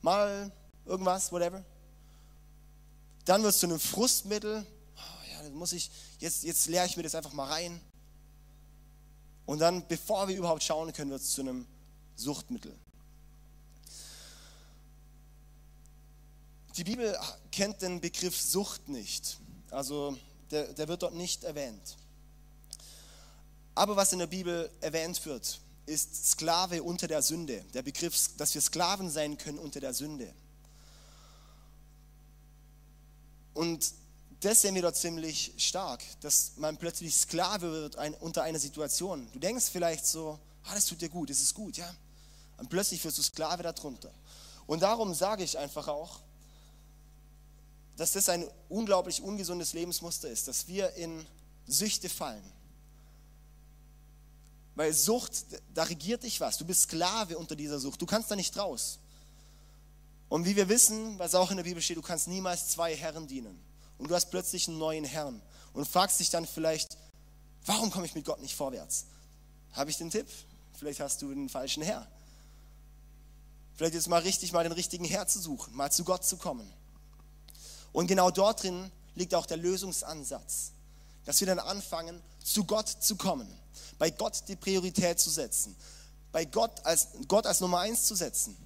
mal 0.00 0.50
irgendwas, 0.84 1.30
whatever. 1.30 1.64
Dann 3.24 3.40
wird 3.44 3.54
es 3.54 3.60
zu 3.60 3.66
einem 3.66 3.78
Frustmittel. 3.78 4.66
Oh, 4.96 5.44
ja, 5.44 5.48
muss 5.50 5.72
ich, 5.72 5.92
jetzt, 6.18 6.42
jetzt 6.42 6.66
leere 6.66 6.86
ich 6.86 6.96
mir 6.96 7.04
das 7.04 7.14
einfach 7.14 7.32
mal 7.32 7.46
rein. 7.46 7.80
Und 9.46 9.60
dann, 9.60 9.86
bevor 9.86 10.26
wir 10.26 10.36
überhaupt 10.36 10.64
schauen 10.64 10.92
können, 10.92 11.12
wird 11.12 11.22
es 11.22 11.30
zu 11.30 11.42
einem 11.42 11.68
Suchtmittel. 12.16 12.76
Die 16.76 16.82
Bibel 16.82 17.16
kennt 17.52 17.80
den 17.80 18.00
Begriff 18.00 18.36
Sucht 18.40 18.88
nicht. 18.88 19.38
Also 19.70 20.18
der, 20.50 20.72
der 20.72 20.88
wird 20.88 21.04
dort 21.04 21.14
nicht 21.14 21.44
erwähnt. 21.44 21.96
Aber 23.74 23.96
was 23.96 24.12
in 24.12 24.20
der 24.20 24.26
Bibel 24.26 24.70
erwähnt 24.80 25.24
wird, 25.26 25.60
ist 25.86 26.30
Sklave 26.30 26.82
unter 26.82 27.08
der 27.08 27.22
Sünde. 27.22 27.64
Der 27.74 27.82
Begriff, 27.82 28.30
dass 28.36 28.54
wir 28.54 28.60
Sklaven 28.60 29.10
sein 29.10 29.36
können 29.36 29.58
unter 29.58 29.80
der 29.80 29.92
Sünde. 29.92 30.32
Und 33.52 33.92
das 34.40 34.60
sehen 34.60 34.74
wir 34.74 34.82
dort 34.82 34.96
ziemlich 34.96 35.54
stark, 35.56 36.02
dass 36.20 36.52
man 36.56 36.76
plötzlich 36.76 37.14
Sklave 37.14 37.70
wird 37.70 37.96
ein, 37.96 38.14
unter 38.14 38.42
einer 38.42 38.58
Situation. 38.58 39.28
Du 39.32 39.38
denkst 39.38 39.66
vielleicht 39.70 40.06
so, 40.06 40.38
ah, 40.64 40.74
das 40.74 40.86
tut 40.86 41.00
dir 41.00 41.08
gut, 41.08 41.30
das 41.30 41.40
ist 41.40 41.54
gut, 41.54 41.76
ja. 41.76 41.94
Und 42.58 42.68
plötzlich 42.68 43.04
wirst 43.04 43.18
du 43.18 43.22
Sklave 43.22 43.62
darunter. 43.62 44.12
Und 44.66 44.80
darum 44.80 45.14
sage 45.14 45.44
ich 45.44 45.58
einfach 45.58 45.88
auch, 45.88 46.20
dass 47.96 48.12
das 48.12 48.28
ein 48.28 48.48
unglaublich 48.68 49.22
ungesundes 49.22 49.72
Lebensmuster 49.72 50.28
ist, 50.28 50.48
dass 50.48 50.66
wir 50.66 50.92
in 50.94 51.26
Süchte 51.66 52.08
fallen. 52.08 52.44
Weil 54.74 54.92
Sucht, 54.92 55.44
da 55.72 55.84
regiert 55.84 56.24
dich 56.24 56.40
was. 56.40 56.58
Du 56.58 56.64
bist 56.64 56.82
Sklave 56.82 57.38
unter 57.38 57.54
dieser 57.54 57.78
Sucht. 57.78 58.02
Du 58.02 58.06
kannst 58.06 58.30
da 58.30 58.36
nicht 58.36 58.56
raus. 58.56 58.98
Und 60.28 60.46
wie 60.46 60.56
wir 60.56 60.68
wissen, 60.68 61.18
was 61.18 61.34
auch 61.34 61.50
in 61.50 61.56
der 61.56 61.64
Bibel 61.64 61.82
steht, 61.82 61.96
du 61.96 62.02
kannst 62.02 62.26
niemals 62.26 62.70
zwei 62.70 62.96
Herren 62.96 63.28
dienen. 63.28 63.58
Und 63.98 64.10
du 64.10 64.14
hast 64.14 64.30
plötzlich 64.30 64.66
einen 64.68 64.78
neuen 64.78 65.04
Herrn. 65.04 65.40
Und 65.72 65.86
fragst 65.86 66.18
dich 66.18 66.30
dann 66.30 66.46
vielleicht, 66.46 66.96
warum 67.66 67.90
komme 67.90 68.06
ich 68.06 68.14
mit 68.14 68.24
Gott 68.24 68.40
nicht 68.40 68.54
vorwärts? 68.54 69.06
Habe 69.72 69.90
ich 69.90 69.96
den 69.96 70.10
Tipp? 70.10 70.26
Vielleicht 70.76 71.00
hast 71.00 71.22
du 71.22 71.28
den 71.28 71.48
falschen 71.48 71.82
Herr. 71.82 72.06
Vielleicht 73.76 73.94
ist 73.94 74.08
mal 74.08 74.22
richtig, 74.22 74.52
mal 74.52 74.62
den 74.62 74.72
richtigen 74.72 75.04
Herr 75.04 75.26
zu 75.26 75.40
suchen, 75.40 75.74
mal 75.74 75.90
zu 75.90 76.04
Gott 76.04 76.24
zu 76.24 76.36
kommen. 76.36 76.70
Und 77.92 78.06
genau 78.06 78.30
dort 78.30 78.62
drin 78.62 78.90
liegt 79.14 79.34
auch 79.34 79.46
der 79.46 79.56
Lösungsansatz, 79.56 80.72
dass 81.24 81.40
wir 81.40 81.46
dann 81.46 81.58
anfangen, 81.58 82.20
zu 82.42 82.64
Gott 82.64 82.88
zu 82.88 83.16
kommen, 83.16 83.48
bei 83.98 84.10
Gott 84.10 84.44
die 84.48 84.56
Priorität 84.56 85.20
zu 85.20 85.30
setzen, 85.30 85.76
bei 86.32 86.44
Gott 86.44 86.84
als, 86.84 87.08
Gott 87.28 87.46
als 87.46 87.60
Nummer 87.60 87.80
eins 87.80 88.04
zu 88.04 88.14
setzen. 88.14 88.56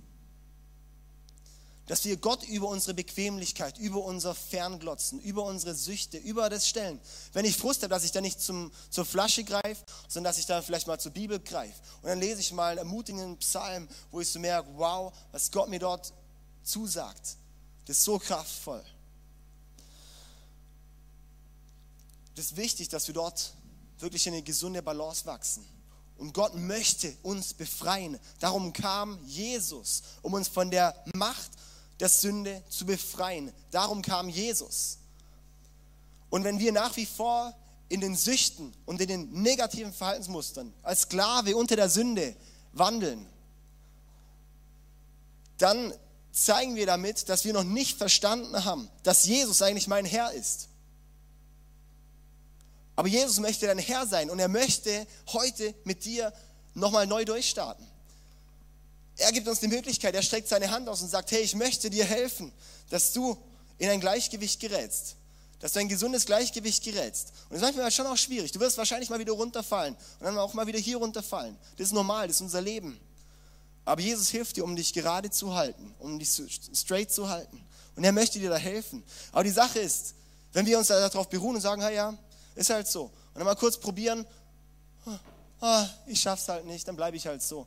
Dass 1.87 2.05
wir 2.05 2.18
Gott 2.18 2.42
über 2.44 2.68
unsere 2.68 2.92
Bequemlichkeit, 2.92 3.79
über 3.79 4.05
unser 4.05 4.35
Fernglotzen, 4.35 5.21
über 5.21 5.44
unsere 5.44 5.75
Süchte, 5.75 6.18
über 6.18 6.51
das 6.51 6.68
stellen. 6.68 7.01
Wenn 7.33 7.47
ich 7.47 7.57
Frust 7.57 7.83
habe, 7.83 7.88
dass 7.88 8.05
ich 8.05 8.12
da 8.12 8.21
nicht 8.21 8.42
zum, 8.42 8.71
zur 8.90 9.07
Flasche 9.07 9.42
greife, 9.42 9.83
sondern 10.07 10.31
dass 10.31 10.38
ich 10.38 10.44
da 10.44 10.61
vielleicht 10.61 10.87
mal 10.87 11.01
zur 11.01 11.12
Bibel 11.12 11.40
greife. 11.40 11.81
Und 12.03 12.11
dann 12.11 12.21
lese 12.21 12.40
ich 12.40 12.53
mal 12.53 12.73
einen 12.73 12.79
ermutigenden 12.79 13.38
Psalm, 13.38 13.88
wo 14.11 14.21
ich 14.21 14.29
so 14.29 14.38
merke, 14.38 14.68
wow, 14.77 15.14
was 15.33 15.51
Gott 15.51 15.71
mir 15.71 15.79
dort 15.79 16.12
zusagt. 16.62 17.37
Das 17.87 17.97
ist 17.97 18.05
so 18.05 18.18
kraftvoll. 18.18 18.85
das 22.38 22.53
ist 22.53 22.57
wichtig, 22.57 22.88
dass 22.88 23.09
wir 23.09 23.14
dort 23.14 23.53
wirklich 24.00 24.26
in 24.26 24.34
eine 24.34 24.42
gesunde 24.42 24.82
Balance 24.82 25.26
wachsen. 25.26 25.64
Und 26.18 26.34
Gott 26.34 26.54
möchte 26.54 27.16
uns 27.22 27.54
befreien. 27.54 28.18
Darum 28.40 28.72
kam 28.72 29.18
Jesus, 29.26 30.02
um 30.22 30.34
uns 30.34 30.48
von 30.48 30.70
der 30.70 30.94
Macht 31.14 31.50
der 32.00 32.08
Sünde 32.08 32.62
zu 32.68 32.87
befreien. 32.87 33.52
Darum 33.70 34.02
kam 34.02 34.28
Jesus. 34.28 34.98
Und 36.30 36.44
wenn 36.44 36.58
wir 36.58 36.72
nach 36.72 36.96
wie 36.96 37.06
vor 37.06 37.54
in 37.88 38.00
den 38.00 38.16
Süchten 38.16 38.74
und 38.84 39.00
in 39.00 39.08
den 39.08 39.42
negativen 39.42 39.92
Verhaltensmustern 39.92 40.74
als 40.82 41.02
Sklave 41.02 41.56
unter 41.56 41.76
der 41.76 41.88
Sünde 41.88 42.37
wandeln, 42.72 43.26
dann 45.58 45.92
zeigen 46.32 46.76
wir 46.76 46.87
damit, 46.87 47.28
dass 47.28 47.44
wir 47.44 47.52
noch 47.52 47.64
nicht 47.64 47.98
verstanden 47.98 48.64
haben, 48.64 48.88
dass 49.02 49.24
Jesus 49.24 49.62
eigentlich 49.62 49.88
mein 49.88 50.04
Herr 50.04 50.32
ist. 50.32 50.68
Aber 52.98 53.06
Jesus 53.06 53.38
möchte 53.38 53.68
dein 53.68 53.78
Herr 53.78 54.08
sein 54.08 54.28
und 54.28 54.40
er 54.40 54.48
möchte 54.48 55.06
heute 55.28 55.72
mit 55.84 56.04
dir 56.04 56.32
nochmal 56.74 57.06
neu 57.06 57.24
durchstarten. 57.24 57.87
Er 59.18 59.30
gibt 59.30 59.46
uns 59.46 59.61
die 59.61 59.68
Möglichkeit, 59.68 60.16
er 60.16 60.22
streckt 60.22 60.48
seine 60.48 60.68
Hand 60.72 60.88
aus 60.88 61.00
und 61.00 61.08
sagt, 61.08 61.30
hey, 61.30 61.42
ich 61.42 61.54
möchte 61.54 61.90
dir 61.90 62.04
helfen, 62.04 62.50
dass 62.90 63.12
du 63.12 63.38
in 63.78 63.88
ein 63.88 64.00
Gleichgewicht 64.00 64.58
gerätst, 64.58 65.14
dass 65.61 65.74
du 65.74 65.78
ein 65.78 65.88
gesundes 65.88 66.26
Gleichgewicht 66.26 66.82
gerätst. 66.82 67.28
Und 67.48 67.52
das 67.52 67.58
ist 67.58 67.66
manchmal 67.66 67.92
schon 67.92 68.06
auch 68.08 68.16
schwierig. 68.16 68.50
Du 68.50 68.58
wirst 68.58 68.76
wahrscheinlich 68.76 69.11
mal 69.11 69.20
wieder 69.20 69.34
runterfallen 69.34 69.94
und 69.94 70.24
dann 70.24 70.37
auch 70.37 70.54
mal 70.54 70.66
wieder 70.66 70.80
hier 70.80 70.96
runterfallen. 70.96 71.56
Das 71.76 71.87
ist 71.87 71.92
normal, 71.92 72.26
das 72.26 72.38
ist 72.38 72.42
unser 72.42 72.62
Leben. 72.62 72.98
Aber 73.84 74.00
Jesus 74.00 74.28
hilft 74.28 74.56
dir, 74.56 74.64
um 74.64 74.74
dich 74.74 74.92
gerade 74.92 75.30
zu 75.30 75.54
halten, 75.54 75.94
um 76.00 76.18
dich 76.18 76.30
straight 76.74 77.12
zu 77.12 77.28
halten. 77.28 77.64
Und 77.94 78.02
er 78.02 78.11
möchte 78.11 78.40
dir 78.40 78.50
da 78.50 78.56
helfen. 78.56 79.04
Aber 79.30 79.44
die 79.44 79.50
Sache 79.50 79.78
ist, 79.78 80.14
wenn 80.52 80.66
wir 80.66 80.76
uns 80.76 80.88
darauf 80.88 81.28
beruhen 81.28 81.54
und 81.54 81.62
sagen, 81.62 81.80
hey, 81.80 81.94
ja, 81.94 82.18
ist 82.59 82.71
halt 82.71 82.88
so. 82.88 83.05
Und 83.05 83.12
dann 83.35 83.44
mal 83.44 83.55
kurz 83.55 83.79
probieren, 83.79 84.27
oh, 85.61 85.85
ich 86.07 86.21
schaff's 86.21 86.49
halt 86.49 86.66
nicht, 86.66 86.87
dann 86.87 86.97
bleibe 86.97 87.16
ich 87.16 87.27
halt 87.27 87.42
so. 87.42 87.66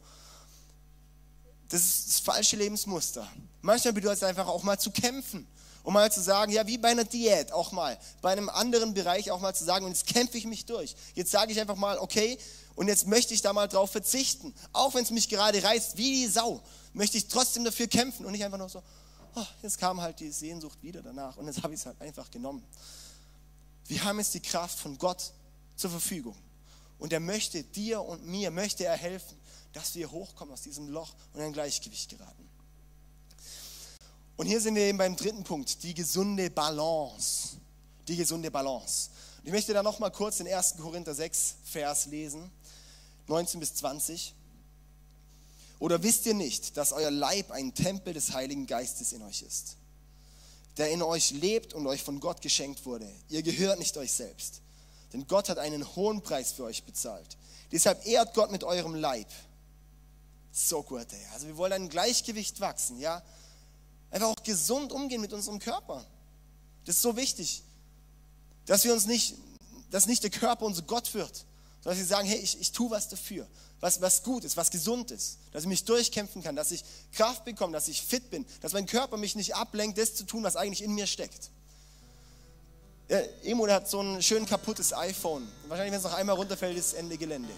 Das 1.70 1.82
ist 1.82 2.10
das 2.10 2.20
falsche 2.20 2.58
Lebensmuster. 2.58 3.28
Manchmal 3.62 3.94
bedeutet 3.94 4.18
es 4.18 4.24
einfach 4.24 4.48
auch 4.48 4.64
mal 4.64 4.78
zu 4.78 4.92
kämpfen. 4.92 5.48
Um 5.84 5.94
mal 5.94 6.12
zu 6.12 6.22
sagen, 6.22 6.52
ja, 6.52 6.68
wie 6.68 6.78
bei 6.78 6.90
einer 6.90 7.06
Diät 7.06 7.52
auch 7.54 7.72
mal, 7.72 7.98
bei 8.22 8.32
einem 8.32 8.50
anderen 8.50 8.94
Bereich 8.94 9.32
auch 9.32 9.40
mal 9.40 9.56
zu 9.56 9.64
sagen, 9.64 9.86
und 9.86 9.92
jetzt 9.92 10.06
kämpfe 10.06 10.38
ich 10.38 10.46
mich 10.46 10.66
durch. 10.68 10.96
Jetzt 11.16 11.32
sage 11.32 11.52
ich 11.52 11.60
einfach 11.60 11.76
mal, 11.76 11.98
okay, 11.98 12.38
und 12.76 12.88
jetzt 12.88 13.08
möchte 13.08 13.34
ich 13.34 13.42
da 13.42 13.52
mal 13.52 13.68
drauf 13.68 13.92
verzichten. 13.92 14.54
Auch 14.74 14.94
wenn 14.94 15.04
es 15.04 15.10
mich 15.10 15.28
gerade 15.28 15.64
reißt, 15.64 15.98
wie 15.98 16.12
die 16.12 16.28
Sau, 16.28 16.62
möchte 16.94 17.18
ich 17.18 17.28
trotzdem 17.30 17.64
dafür 17.64 17.88
kämpfen 17.88 18.28
und 18.28 18.34
nicht 18.34 18.44
einfach 18.44 18.60
nur 18.60 18.70
so, 18.70 18.84
oh, 19.36 19.46
jetzt 19.64 19.80
kam 19.80 20.02
halt 20.02 20.20
die 20.20 20.30
Sehnsucht 20.32 20.84
wieder 20.84 21.02
danach 21.02 21.38
und 21.38 21.48
jetzt 21.48 21.64
habe 21.64 21.74
ich 21.74 21.80
es 21.80 21.86
halt 21.88 22.00
einfach 22.00 22.30
genommen. 22.30 22.64
Wir 23.92 24.06
haben 24.06 24.20
jetzt 24.20 24.34
die 24.34 24.40
Kraft 24.40 24.80
von 24.80 24.98
Gott 24.98 25.34
zur 25.76 25.90
Verfügung. 25.90 26.38
Und 26.98 27.12
er 27.12 27.20
möchte 27.20 27.62
dir 27.62 28.02
und 28.02 28.26
mir, 28.26 28.50
möchte 28.50 28.86
er 28.86 28.96
helfen, 28.96 29.38
dass 29.74 29.96
wir 29.96 30.10
hochkommen 30.10 30.54
aus 30.54 30.62
diesem 30.62 30.88
Loch 30.88 31.14
und 31.34 31.42
in 31.42 31.48
ein 31.48 31.52
Gleichgewicht 31.52 32.10
geraten. 32.10 32.48
Und 34.38 34.46
hier 34.46 34.62
sind 34.62 34.76
wir 34.76 34.84
eben 34.84 34.98
beim 34.98 35.18
dritten 35.18 35.44
Punkt, 35.44 35.84
die 35.84 35.94
gesunde 35.94 36.50
Balance. 36.50 37.58
Die 38.08 38.16
gesunde 38.16 38.50
Balance. 38.50 39.10
Und 39.40 39.48
ich 39.48 39.52
möchte 39.52 39.74
da 39.74 39.84
nochmal 39.84 40.14
kurz 40.14 40.38
den 40.38 40.48
1. 40.48 40.78
Korinther 40.78 41.14
6, 41.14 41.56
Vers 41.66 42.06
lesen, 42.06 42.50
19 43.28 43.60
bis 43.60 43.76
20. 43.76 44.34
Oder 45.80 46.02
wisst 46.02 46.26
ihr 46.28 46.34
nicht, 46.34 46.78
dass 46.78 46.94
euer 46.94 47.12
Leib 47.12 47.52
ein 47.52 47.74
Tempel 47.74 48.14
des 48.14 48.32
Heiligen 48.32 48.68
Geistes 48.68 49.12
in 49.12 49.22
euch 49.22 49.42
ist? 49.42 49.76
Der 50.78 50.92
in 50.92 51.02
euch 51.02 51.32
lebt 51.32 51.74
und 51.74 51.86
euch 51.88 52.04
von 52.04 52.20
Gott 52.20 52.42
geschenkt 52.42 52.86
wurde. 52.86 53.10
Ihr 53.30 53.44
gehört 53.44 53.80
nicht 53.80 53.98
euch 53.98 54.12
selbst, 54.12 54.62
denn 55.14 55.28
Gott 55.28 55.50
hat 55.50 55.58
einen 55.58 55.96
hohen 55.96 56.22
Preis 56.22 56.52
für 56.52 56.64
euch 56.64 56.84
bezahlt. 56.84 57.38
Deshalb 57.72 58.06
ehrt 58.06 58.34
Gott 58.34 58.52
mit 58.52 58.64
eurem 58.64 58.96
Leib. 58.96 59.28
So 60.52 60.84
gut, 60.84 61.08
ey. 61.12 61.26
Also 61.34 61.48
wir 61.48 61.58
wollen 61.58 61.74
ein 61.74 61.90
Gleichgewicht 61.90 62.60
wachsen, 62.60 63.00
ja. 63.00 63.22
Einfach 64.10 64.28
auch 64.28 64.44
gesund 64.44 64.92
umgehen 64.92 65.22
mit 65.22 65.32
unserem 65.32 65.60
Körper. 65.60 66.06
Das 66.86 66.98
ist 66.98 67.02
so 67.02 67.16
wichtig, 67.16 67.64
dass 68.66 68.84
wir 68.84 68.94
uns 68.94 69.06
nicht, 69.06 69.36
dass 69.90 70.08
nicht 70.08 70.24
der 70.24 70.30
Körper 70.30 70.66
unser 70.66 70.82
Gott 70.82 71.14
wird, 71.14 71.46
sondern 71.82 71.98
dass 71.98 71.98
wir 71.98 72.06
sagen, 72.06 72.28
hey, 72.28 72.40
ich, 72.40 72.60
ich 72.60 72.72
tue 72.72 72.92
was 72.92 73.08
dafür 73.08 73.48
was, 73.82 74.00
was 74.00 74.24
gut 74.24 74.44
ist, 74.46 74.56
was 74.56 74.70
gesund 74.70 75.12
ist, 75.12 75.40
dass 75.52 75.64
ich 75.64 75.70
mich 75.70 75.84
durchkämpfen 75.84 76.44
kann, 76.44 76.56
dass 76.56 76.72
ich 76.72 76.84
Kraft 77.14 77.44
bekomme, 77.44 77.74
dass 77.74 77.88
ich 77.88 78.02
fit 78.02 78.30
bin, 78.30 78.46
dass 78.62 78.74
mein 78.74 78.86
Körper 78.86 79.18
mich 79.18 79.36
nicht 79.36 79.56
ablenkt, 79.56 79.98
das 79.98 80.14
zu 80.16 80.24
tun, 80.24 80.44
was 80.44 80.56
eigentlich 80.56 80.84
in 80.84 80.94
mir 80.94 81.08
steckt. 81.08 81.50
Ja, 83.10 83.20
Emo 83.44 83.68
hat 83.68 83.90
so 83.90 84.00
ein 84.00 84.22
schön 84.22 84.46
kaputtes 84.46 84.94
iPhone. 84.94 85.46
Wahrscheinlich, 85.68 85.92
wenn 85.92 86.00
es 86.00 86.06
noch 86.06 86.14
einmal 86.14 86.36
runterfällt, 86.36 86.78
ist 86.78 86.94
Ende 86.94 87.18
Gelände. 87.18 87.52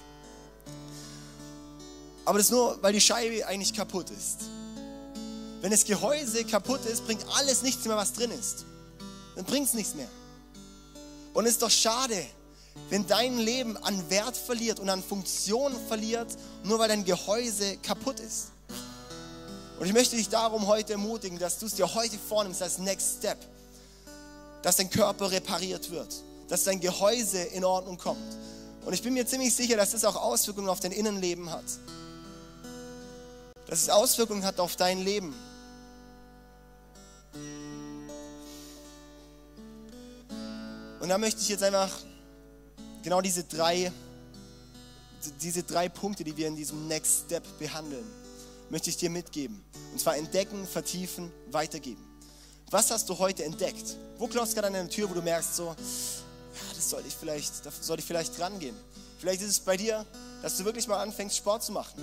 Aber 2.25 2.37
das 2.37 2.49
nur, 2.49 2.81
weil 2.81 2.93
die 2.93 3.01
Scheibe 3.01 3.45
eigentlich 3.45 3.73
kaputt 3.73 4.09
ist. 4.09 4.45
Wenn 5.61 5.71
das 5.71 5.83
Gehäuse 5.83 6.45
kaputt 6.45 6.85
ist, 6.85 7.05
bringt 7.05 7.25
alles 7.35 7.61
nichts 7.61 7.85
mehr, 7.85 7.97
was 7.97 8.13
drin 8.13 8.31
ist. 8.31 8.65
Dann 9.35 9.45
bringt 9.45 9.67
es 9.67 9.73
nichts 9.73 9.93
mehr. 9.93 10.09
Und 11.33 11.45
es 11.45 11.53
ist 11.53 11.61
doch 11.61 11.69
schade, 11.69 12.25
wenn 12.89 13.07
dein 13.07 13.37
Leben 13.37 13.77
an 13.77 14.09
Wert 14.09 14.37
verliert 14.37 14.79
und 14.79 14.89
an 14.89 15.01
Funktion 15.01 15.73
verliert, 15.87 16.27
nur 16.63 16.79
weil 16.79 16.87
dein 16.87 17.05
Gehäuse 17.05 17.77
kaputt 17.77 18.19
ist. 18.19 18.51
Und 19.79 19.87
ich 19.87 19.93
möchte 19.93 20.15
dich 20.15 20.29
darum 20.29 20.67
heute 20.67 20.93
ermutigen, 20.93 21.39
dass 21.39 21.59
du 21.59 21.65
es 21.65 21.75
dir 21.75 21.93
heute 21.93 22.17
vornimmst 22.17 22.61
als 22.61 22.77
Next 22.77 23.17
Step, 23.17 23.37
dass 24.61 24.77
dein 24.77 24.89
Körper 24.89 25.31
repariert 25.31 25.89
wird, 25.91 26.13
dass 26.47 26.63
dein 26.63 26.79
Gehäuse 26.79 27.39
in 27.39 27.65
Ordnung 27.65 27.97
kommt. 27.97 28.37
Und 28.85 28.93
ich 28.93 29.01
bin 29.01 29.13
mir 29.13 29.25
ziemlich 29.25 29.53
sicher, 29.55 29.77
dass 29.77 29.91
das 29.91 30.05
auch 30.05 30.15
Auswirkungen 30.15 30.69
auf 30.69 30.79
dein 30.79 30.91
Innenleben 30.91 31.49
hat. 31.49 31.65
Dass 33.67 33.81
es 33.81 33.89
Auswirkungen 33.89 34.45
hat 34.45 34.59
auf 34.59 34.75
dein 34.75 35.03
Leben. 35.03 35.33
Und 40.99 41.09
da 41.09 41.17
möchte 41.17 41.41
ich 41.41 41.49
jetzt 41.49 41.63
einfach 41.63 41.91
genau 43.03 43.21
diese 43.21 43.43
drei, 43.43 43.91
diese 45.41 45.63
drei 45.63 45.89
Punkte, 45.89 46.23
die 46.23 46.35
wir 46.35 46.47
in 46.47 46.55
diesem 46.55 46.87
Next 46.87 47.25
Step 47.25 47.43
behandeln, 47.59 48.05
möchte 48.69 48.89
ich 48.89 48.97
dir 48.97 49.09
mitgeben. 49.09 49.63
Und 49.91 49.99
zwar 49.99 50.17
entdecken, 50.17 50.65
vertiefen, 50.65 51.31
weitergeben. 51.51 52.03
Was 52.71 52.89
hast 52.89 53.07
du 53.09 53.19
heute 53.19 53.43
entdeckt? 53.43 53.97
Wo 54.17 54.27
klopfst 54.27 54.51
du 54.51 54.55
gerade 54.55 54.67
an 54.67 54.75
eine 54.75 54.89
Tür, 54.89 55.09
wo 55.09 55.13
du 55.13 55.21
merkst, 55.21 55.55
so, 55.55 55.65
ja, 55.65 55.75
das 56.75 56.89
sollte 56.89 57.07
ich 57.07 57.15
vielleicht, 57.15 57.65
da 57.65 57.71
sollte 57.71 58.01
ich 58.01 58.07
vielleicht 58.07 58.39
rangehen. 58.39 58.75
Vielleicht 59.19 59.41
ist 59.41 59.49
es 59.49 59.59
bei 59.59 59.77
dir, 59.77 60.05
dass 60.41 60.57
du 60.57 60.65
wirklich 60.65 60.87
mal 60.87 60.97
anfängst, 60.97 61.37
Sport 61.37 61.63
zu 61.63 61.71
machen. 61.71 62.01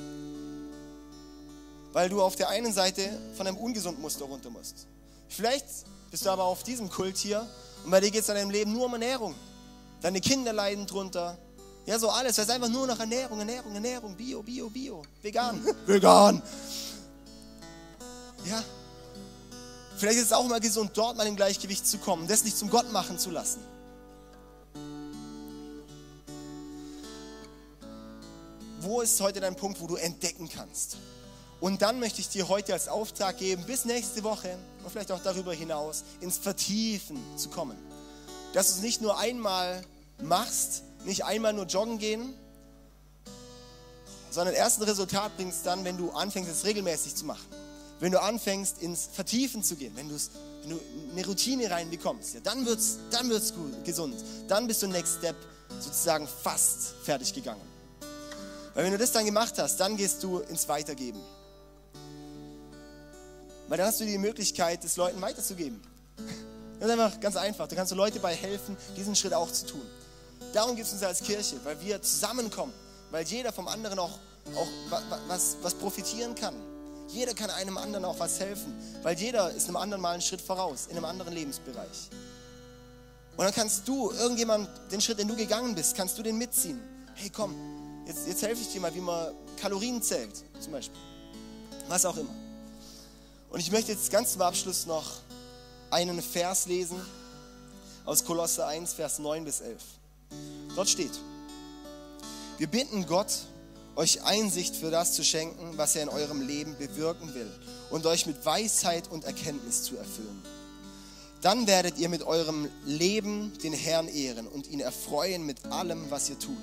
Weil 1.93 2.09
du 2.09 2.23
auf 2.23 2.37
der 2.37 2.49
einen 2.49 2.73
Seite 2.73 3.11
von 3.37 3.47
einem 3.47 3.57
ungesunden 3.57 4.01
Muster 4.01 4.27
runter 4.27 4.49
musst. 4.49 4.87
Vielleicht 5.29 5.67
bist 6.11 6.25
du 6.25 6.31
aber 6.31 6.45
auf 6.45 6.63
diesem 6.63 6.89
Kult 6.89 7.17
hier 7.17 7.47
und 7.85 7.91
bei 7.91 8.01
dir 8.01 8.11
geht 8.11 8.23
es 8.23 8.29
in 8.29 8.37
deinem 8.37 8.51
Leben 8.51 8.73
nur 8.73 8.87
um 8.87 8.93
Ernährung. 8.93 9.35
Deine 10.01 10.21
Kinder 10.21 10.53
leiden 10.53 10.87
drunter. 10.87 11.39
Ja, 11.87 11.99
so 11.99 12.09
alles. 12.11 12.39
Es 12.39 12.45
ist 12.45 12.51
einfach 12.51 12.69
nur 12.69 12.87
nach 12.87 13.01
Ernährung, 13.01 13.39
Ernährung, 13.39 13.75
Ernährung. 13.75 14.17
Bio, 14.17 14.43
Bio, 14.43 14.71
Bio. 14.71 15.03
Vegan. 15.23 15.65
Vegan. 15.87 16.43
Ja. 18.47 18.63
Vielleicht 19.97 20.19
ist 20.19 20.27
es 20.27 20.33
auch 20.33 20.49
mal 20.49 20.61
gesund, 20.61 20.93
dort 20.95 21.19
mal 21.19 21.27
im 21.27 21.37
Gleichgewicht 21.37 21.87
zu 21.87 21.99
kommen, 21.99 22.27
das 22.27 22.43
nicht 22.43 22.57
zum 22.57 22.71
Gott 22.71 22.91
machen 22.91 23.19
zu 23.19 23.31
lassen. 23.31 23.61
Wo 28.81 29.03
ist 29.03 29.21
heute 29.21 29.41
dein 29.41 29.57
Punkt, 29.57 29.79
wo 29.79 29.87
du 29.87 29.97
entdecken 29.97 30.49
kannst? 30.49 30.97
Und 31.61 31.83
dann 31.83 32.01
möchte 32.01 32.23
ich 32.23 32.31
dir 32.31 32.49
heute 32.49 32.73
als 32.73 32.89
Auftrag 32.89 33.37
geben, 33.37 33.63
bis 33.67 33.85
nächste 33.85 34.25
Woche 34.25 34.57
und 34.83 34.91
vielleicht 34.91 35.13
auch 35.13 35.23
darüber 35.23 35.53
hinaus 35.53 36.05
ins 36.21 36.39
Vertiefen 36.39 37.21
zu 37.37 37.51
kommen. 37.51 37.77
Dass 38.53 38.69
du 38.69 38.75
es 38.75 38.83
nicht 38.83 39.01
nur 39.01 39.19
einmal 39.19 39.83
machst, 40.23 40.83
nicht 41.05 41.25
einmal 41.25 41.53
nur 41.53 41.67
joggen 41.67 41.99
gehen, 41.99 42.35
sondern 44.31 44.55
erst 44.55 44.81
ein 44.81 44.85
Resultat 44.85 45.37
bringst 45.37 45.67
dann, 45.67 45.85
wenn 45.85 45.97
du 45.97 46.11
anfängst, 46.11 46.51
es 46.51 46.65
regelmäßig 46.65 47.15
zu 47.15 47.25
machen. 47.25 47.47
Wenn 48.01 48.13
du 48.13 48.21
anfängst, 48.21 48.81
ins 48.81 49.09
Vertiefen 49.13 49.63
zu 49.63 49.77
gehen, 49.77 49.93
wenn, 49.95 50.11
wenn 50.11 50.71
du 50.71 50.81
eine 51.13 51.27
Routine 51.27 51.71
reinbekommst, 51.71 52.35
ja, 52.35 52.41
dann 52.41 52.65
wird 52.65 52.79
es 52.79 52.99
dann 53.11 53.29
wird's 53.29 53.53
gesund. 53.85 54.17
Dann 54.49 54.67
bist 54.67 54.83
du 54.83 54.87
Next 54.87 55.19
Step 55.19 55.37
sozusagen 55.81 56.27
fast 56.27 56.95
fertig 57.05 57.35
gegangen. 57.35 57.61
Weil 58.75 58.85
wenn 58.85 58.93
du 58.93 58.99
das 58.99 59.13
dann 59.13 59.27
gemacht 59.27 59.55
hast, 59.59 59.79
dann 59.79 59.97
gehst 59.97 60.23
du 60.23 60.39
ins 60.39 60.69
Weitergeben. 60.69 61.21
Weil 63.69 63.79
dann 63.79 63.87
hast 63.87 64.01
du 64.01 64.07
die 64.07 64.19
Möglichkeit, 64.19 64.85
es 64.85 64.97
Leuten 64.97 65.21
weiterzugeben. 65.21 65.81
Das 66.81 66.89
ist 66.89 66.99
einfach 66.99 67.21
ganz 67.21 67.37
einfach. 67.37 67.69
Da 67.69 67.77
kannst 67.77 67.93
du 67.93 67.97
Leute 67.97 68.19
bei 68.21 68.35
helfen, 68.35 68.77
diesen 68.97 69.15
Schritt 69.15 69.35
auch 69.35 69.53
zu 69.53 69.67
tun. 69.67 69.83
Darum 70.55 70.75
gibt 70.75 70.89
es 70.89 70.95
uns 70.95 71.03
als 71.03 71.21
Kirche, 71.23 71.57
weil 71.63 71.79
wir 71.83 72.01
zusammenkommen, 72.01 72.73
weil 73.11 73.25
jeder 73.27 73.53
vom 73.53 73.69
anderen 73.69 73.99
auch, 73.99 74.19
auch 74.57 74.69
was, 75.29 75.59
was 75.61 75.75
profitieren 75.75 76.35
kann. 76.35 76.55
Jeder 77.09 77.35
kann 77.35 77.51
einem 77.51 77.77
anderen 77.77 78.07
auch 78.07 78.19
was 78.19 78.41
helfen, 78.41 78.75
weil 79.03 79.17
jeder 79.19 79.51
ist 79.51 79.67
einem 79.67 79.77
anderen 79.77 80.01
mal 80.01 80.13
einen 80.13 80.23
Schritt 80.23 80.41
voraus, 80.41 80.87
in 80.87 80.97
einem 80.97 81.05
anderen 81.05 81.35
Lebensbereich. 81.35 82.09
Und 83.37 83.45
dann 83.45 83.53
kannst 83.55 83.87
du 83.87 84.11
irgendjemand, 84.13 84.69
den 84.91 85.01
Schritt, 85.01 85.19
den 85.19 85.29
du 85.29 85.37
gegangen 85.37 85.75
bist, 85.75 85.95
kannst 85.95 86.17
du 86.19 86.23
den 86.23 86.39
mitziehen. 86.39 86.81
Hey, 87.15 87.31
komm, 87.31 87.55
jetzt, 88.07 88.27
jetzt 88.27 88.43
helfe 88.43 88.63
ich 88.63 88.73
dir 88.73 88.81
mal, 88.81 88.95
wie 88.95 89.01
man 89.01 89.35
Kalorien 89.61 90.01
zählt, 90.03 90.33
zum 90.61 90.73
Beispiel. 90.73 90.99
Was 91.89 92.07
auch 92.07 92.17
immer. 92.17 92.35
Und 93.51 93.61
ich 93.61 93.71
möchte 93.71 93.93
jetzt 93.93 94.11
ganz 94.11 94.33
zum 94.33 94.43
Abschluss 94.43 94.87
noch 94.87 95.21
einen 95.91 96.23
Vers 96.23 96.67
lesen 96.67 97.01
aus 98.05 98.25
Kolosse 98.25 98.67
1, 98.67 98.93
Vers 98.93 99.19
9 99.19 99.45
bis 99.45 99.61
11. 99.61 99.83
Dort 100.75 100.89
steht, 100.89 101.13
wir 102.59 102.67
bitten 102.67 103.07
Gott, 103.07 103.33
euch 103.97 104.23
Einsicht 104.23 104.77
für 104.77 104.91
das 104.91 105.13
zu 105.13 105.25
schenken, 105.25 105.77
was 105.77 105.97
er 105.97 106.05
in 106.05 106.09
eurem 106.09 106.47
Leben 106.47 106.77
bewirken 106.79 107.35
will 107.35 107.51
und 107.91 108.07
euch 108.07 108.27
mit 108.27 108.45
Weisheit 108.47 109.09
und 109.11 109.25
Erkenntnis 109.25 109.83
zu 109.83 109.97
erfüllen. 109.97 110.43
Dann 111.43 111.67
werdet 111.67 111.99
ihr 111.99 112.09
mit 112.09 112.23
eurem 112.23 112.69
Leben 112.85 113.53
den 113.63 113.73
Herrn 113.73 114.09
ehren 114.09 114.47
und 114.47 114.69
ihn 114.69 114.81
erfreuen 114.81 115.45
mit 115.45 115.65
allem, 115.67 116.11
was 116.11 116.29
ihr 116.29 116.39
tut. 116.39 116.57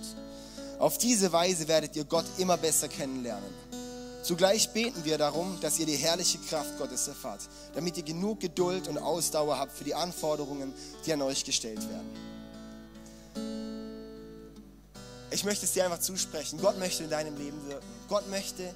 Auf 0.80 0.98
diese 1.00 1.32
Weise 1.32 1.68
werdet 1.68 1.96
ihr 1.96 2.06
Gott 2.06 2.26
immer 2.38 2.58
besser 2.58 2.88
kennenlernen. 2.88 3.54
Zugleich 4.28 4.74
beten 4.74 5.06
wir 5.06 5.18
darum, 5.18 5.58
dass 5.62 5.80
ihr 5.80 5.86
die 5.86 5.96
herrliche 5.96 6.38
Kraft 6.40 6.78
Gottes 6.78 7.08
erfahrt, 7.08 7.40
damit 7.74 7.96
ihr 7.96 8.04
genug 8.04 8.42
Geduld 8.42 8.90
und 8.90 8.98
Ausdauer 8.98 9.58
habt 9.58 9.72
für 9.72 9.86
die 9.86 9.96
Anforderungen, 9.96 10.74
die 11.06 11.14
an 11.14 11.22
euch 11.22 11.46
gestellt 11.46 11.80
werden. 11.80 12.10
Ich 15.32 15.46
möchte 15.46 15.64
es 15.64 15.72
dir 15.72 15.86
einfach 15.86 16.02
zusprechen. 16.02 16.60
Gott 16.60 16.78
möchte 16.78 17.06
in 17.06 17.10
deinem 17.10 17.38
Leben 17.38 17.66
wirken. 17.70 17.88
Gott 18.10 18.30
möchte 18.30 18.74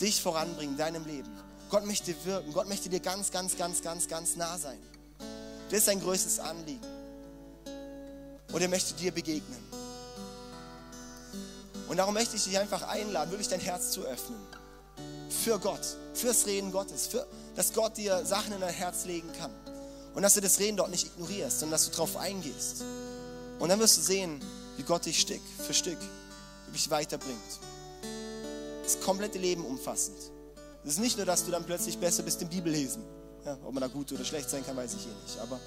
dich 0.00 0.20
voranbringen 0.20 0.72
in 0.72 0.78
deinem 0.78 1.06
Leben. 1.06 1.30
Gott 1.68 1.86
möchte 1.86 2.12
wirken. 2.24 2.52
Gott 2.52 2.68
möchte 2.68 2.88
dir 2.88 2.98
ganz, 2.98 3.30
ganz, 3.30 3.56
ganz, 3.56 3.82
ganz, 3.82 4.08
ganz 4.08 4.34
nah 4.34 4.58
sein. 4.58 4.80
Das 5.70 5.78
ist 5.78 5.84
sein 5.84 6.00
größtes 6.00 6.40
Anliegen. 6.40 6.84
Und 8.52 8.60
er 8.60 8.68
möchte 8.68 8.94
dir 8.94 9.12
begegnen. 9.12 9.60
Und 11.86 11.96
darum 11.96 12.14
möchte 12.14 12.34
ich 12.34 12.42
dich 12.42 12.58
einfach 12.58 12.82
einladen, 12.82 13.30
wirklich 13.30 13.48
dein 13.48 13.60
Herz 13.60 13.92
zu 13.92 14.00
öffnen 14.00 14.59
für 15.40 15.58
Gott, 15.58 15.96
fürs 16.14 16.46
Reden 16.46 16.70
Gottes, 16.70 17.06
für, 17.06 17.26
dass 17.56 17.72
Gott 17.72 17.96
dir 17.96 18.24
Sachen 18.24 18.52
in 18.52 18.60
dein 18.60 18.74
Herz 18.74 19.06
legen 19.06 19.30
kann. 19.38 19.50
Und 20.14 20.22
dass 20.22 20.34
du 20.34 20.40
das 20.40 20.58
Reden 20.58 20.76
dort 20.76 20.90
nicht 20.90 21.06
ignorierst, 21.06 21.60
sondern 21.60 21.72
dass 21.72 21.86
du 21.86 21.92
darauf 21.92 22.16
eingehst. 22.16 22.84
Und 23.58 23.68
dann 23.68 23.78
wirst 23.78 23.96
du 23.96 24.02
sehen, 24.02 24.40
wie 24.76 24.82
Gott 24.82 25.06
dich 25.06 25.20
Stück 25.20 25.40
für 25.58 25.72
Stück 25.72 25.98
wirklich 26.66 26.90
weiterbringt. 26.90 27.38
Das 28.82 29.00
komplette 29.00 29.38
Leben 29.38 29.64
umfassend. 29.64 30.18
Es 30.84 30.92
ist 30.92 30.98
nicht 30.98 31.16
nur, 31.16 31.26
dass 31.26 31.44
du 31.44 31.50
dann 31.50 31.64
plötzlich 31.64 31.98
besser 31.98 32.22
bist 32.22 32.42
im 32.42 32.48
Bibellesen. 32.48 33.02
Ja, 33.44 33.56
ob 33.64 33.72
man 33.72 33.80
da 33.80 33.86
gut 33.86 34.12
oder 34.12 34.24
schlecht 34.24 34.50
sein 34.50 34.64
kann, 34.64 34.76
weiß 34.76 34.94
ich 34.94 35.06
eh 35.06 35.22
nicht. 35.22 35.38
Aber, 35.40 35.60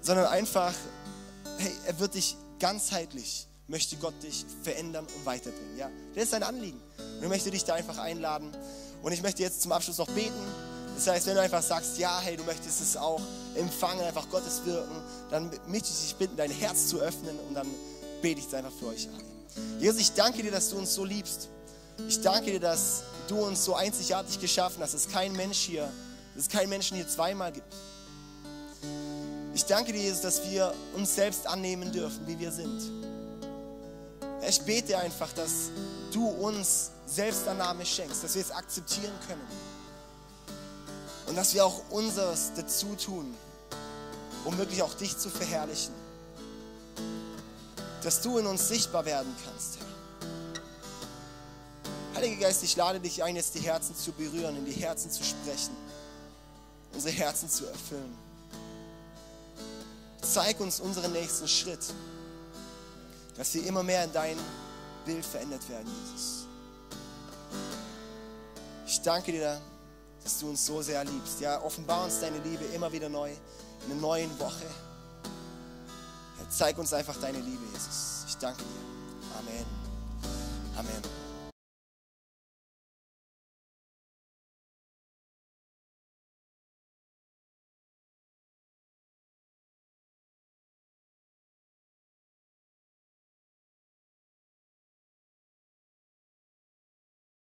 sondern 0.00 0.26
einfach, 0.26 0.72
hey, 1.58 1.72
er 1.86 1.98
wird 1.98 2.14
dich 2.14 2.36
ganzheitlich 2.58 3.46
möchte 3.66 3.96
Gott 3.96 4.14
dich 4.22 4.44
verändern 4.62 5.06
und 5.06 5.26
weiterbringen. 5.26 5.78
Ja, 5.78 5.90
das 6.14 6.24
ist 6.24 6.30
sein 6.30 6.42
Anliegen. 6.42 6.80
Und 6.98 7.22
ich 7.22 7.28
möchte 7.28 7.50
dich 7.50 7.64
da 7.64 7.74
einfach 7.74 7.98
einladen. 7.98 8.50
Und 9.02 9.12
ich 9.12 9.22
möchte 9.22 9.42
jetzt 9.42 9.62
zum 9.62 9.72
Abschluss 9.72 9.98
noch 9.98 10.10
beten. 10.10 10.34
Das 10.94 11.06
heißt, 11.06 11.26
wenn 11.26 11.34
du 11.34 11.42
einfach 11.42 11.62
sagst, 11.62 11.98
ja, 11.98 12.20
hey, 12.20 12.36
du 12.36 12.44
möchtest 12.44 12.80
es 12.80 12.96
auch 12.96 13.20
empfangen, 13.56 14.04
einfach 14.04 14.28
Gottes 14.30 14.64
wirken, 14.64 14.94
dann 15.30 15.50
möchte 15.66 15.88
ich 15.90 16.00
dich 16.00 16.14
bitten, 16.16 16.36
dein 16.36 16.50
Herz 16.50 16.88
zu 16.88 17.00
öffnen 17.00 17.36
und 17.48 17.54
dann 17.54 17.66
bete 18.22 18.40
ich 18.40 18.46
es 18.46 18.54
einfach 18.54 18.72
für 18.72 18.88
euch 18.88 19.08
an. 19.08 19.20
Jesus, 19.80 20.00
ich 20.00 20.12
danke 20.12 20.42
dir, 20.42 20.50
dass 20.50 20.70
du 20.70 20.78
uns 20.78 20.94
so 20.94 21.04
liebst. 21.04 21.48
Ich 22.08 22.20
danke 22.20 22.52
dir, 22.52 22.60
dass 22.60 23.02
du 23.28 23.44
uns 23.44 23.64
so 23.64 23.74
einzigartig 23.74 24.40
geschaffen 24.40 24.82
hast, 24.82 24.94
dass 24.94 25.06
es 25.06 25.12
kein 25.12 25.32
Mensch 25.32 25.58
hier, 25.58 25.90
dass 26.34 26.44
es 26.44 26.48
keinen 26.48 26.68
Menschen 26.68 26.96
hier 26.96 27.08
zweimal 27.08 27.52
gibt. 27.52 27.72
Ich 29.54 29.64
danke 29.64 29.92
dir, 29.92 30.02
Jesus, 30.02 30.20
dass 30.20 30.50
wir 30.50 30.74
uns 30.94 31.14
selbst 31.14 31.46
annehmen 31.46 31.92
dürfen, 31.92 32.26
wie 32.26 32.38
wir 32.38 32.50
sind. 32.50 32.82
Ich 34.46 34.60
bete 34.62 34.98
einfach, 34.98 35.32
dass 35.32 35.70
du 36.12 36.26
uns 36.28 36.90
Selbstannahme 37.06 37.86
schenkst, 37.86 38.22
dass 38.22 38.34
wir 38.34 38.42
es 38.42 38.50
akzeptieren 38.50 39.12
können. 39.26 39.46
Und 41.26 41.36
dass 41.36 41.54
wir 41.54 41.64
auch 41.64 41.80
unseres 41.90 42.52
dazu 42.54 42.94
tun, 42.96 43.34
um 44.44 44.58
wirklich 44.58 44.82
auch 44.82 44.92
dich 44.94 45.16
zu 45.16 45.30
verherrlichen. 45.30 45.94
Dass 48.02 48.20
du 48.20 48.36
in 48.38 48.46
uns 48.46 48.68
sichtbar 48.68 49.06
werden 49.06 49.34
kannst, 49.44 49.78
Herr. 49.78 49.84
Heiliger 52.16 52.42
Geist, 52.42 52.62
ich 52.62 52.76
lade 52.76 53.00
dich 53.00 53.24
ein, 53.24 53.36
jetzt 53.36 53.54
die 53.54 53.60
Herzen 53.60 53.96
zu 53.96 54.12
berühren, 54.12 54.56
in 54.56 54.66
die 54.66 54.72
Herzen 54.72 55.10
zu 55.10 55.24
sprechen, 55.24 55.74
unsere 56.92 57.14
Herzen 57.14 57.48
zu 57.48 57.66
erfüllen. 57.66 58.14
Zeig 60.20 60.60
uns 60.60 60.80
unseren 60.80 61.12
nächsten 61.12 61.48
Schritt 61.48 61.92
dass 63.36 63.54
wir 63.54 63.66
immer 63.66 63.82
mehr 63.82 64.04
in 64.04 64.12
dein 64.12 64.38
Bild 65.04 65.24
verändert 65.24 65.68
werden, 65.68 65.90
Jesus. 66.12 66.46
Ich 68.86 69.00
danke 69.02 69.32
dir, 69.32 69.60
dass 70.22 70.38
du 70.38 70.48
uns 70.48 70.64
so 70.64 70.80
sehr 70.82 71.04
liebst. 71.04 71.40
Ja, 71.40 71.60
offenbar 71.62 72.04
uns 72.04 72.20
deine 72.20 72.38
Liebe 72.38 72.64
immer 72.66 72.90
wieder 72.92 73.08
neu, 73.08 73.30
in 73.30 73.92
einer 73.92 74.00
neuen 74.00 74.38
Woche. 74.38 74.64
Ja, 76.38 76.48
zeig 76.48 76.78
uns 76.78 76.92
einfach 76.92 77.16
deine 77.20 77.38
Liebe, 77.38 77.64
Jesus. 77.72 78.24
Ich 78.28 78.36
danke 78.36 78.62
dir. 78.62 79.38
Amen. 79.38 79.64
Amen. 80.76 81.23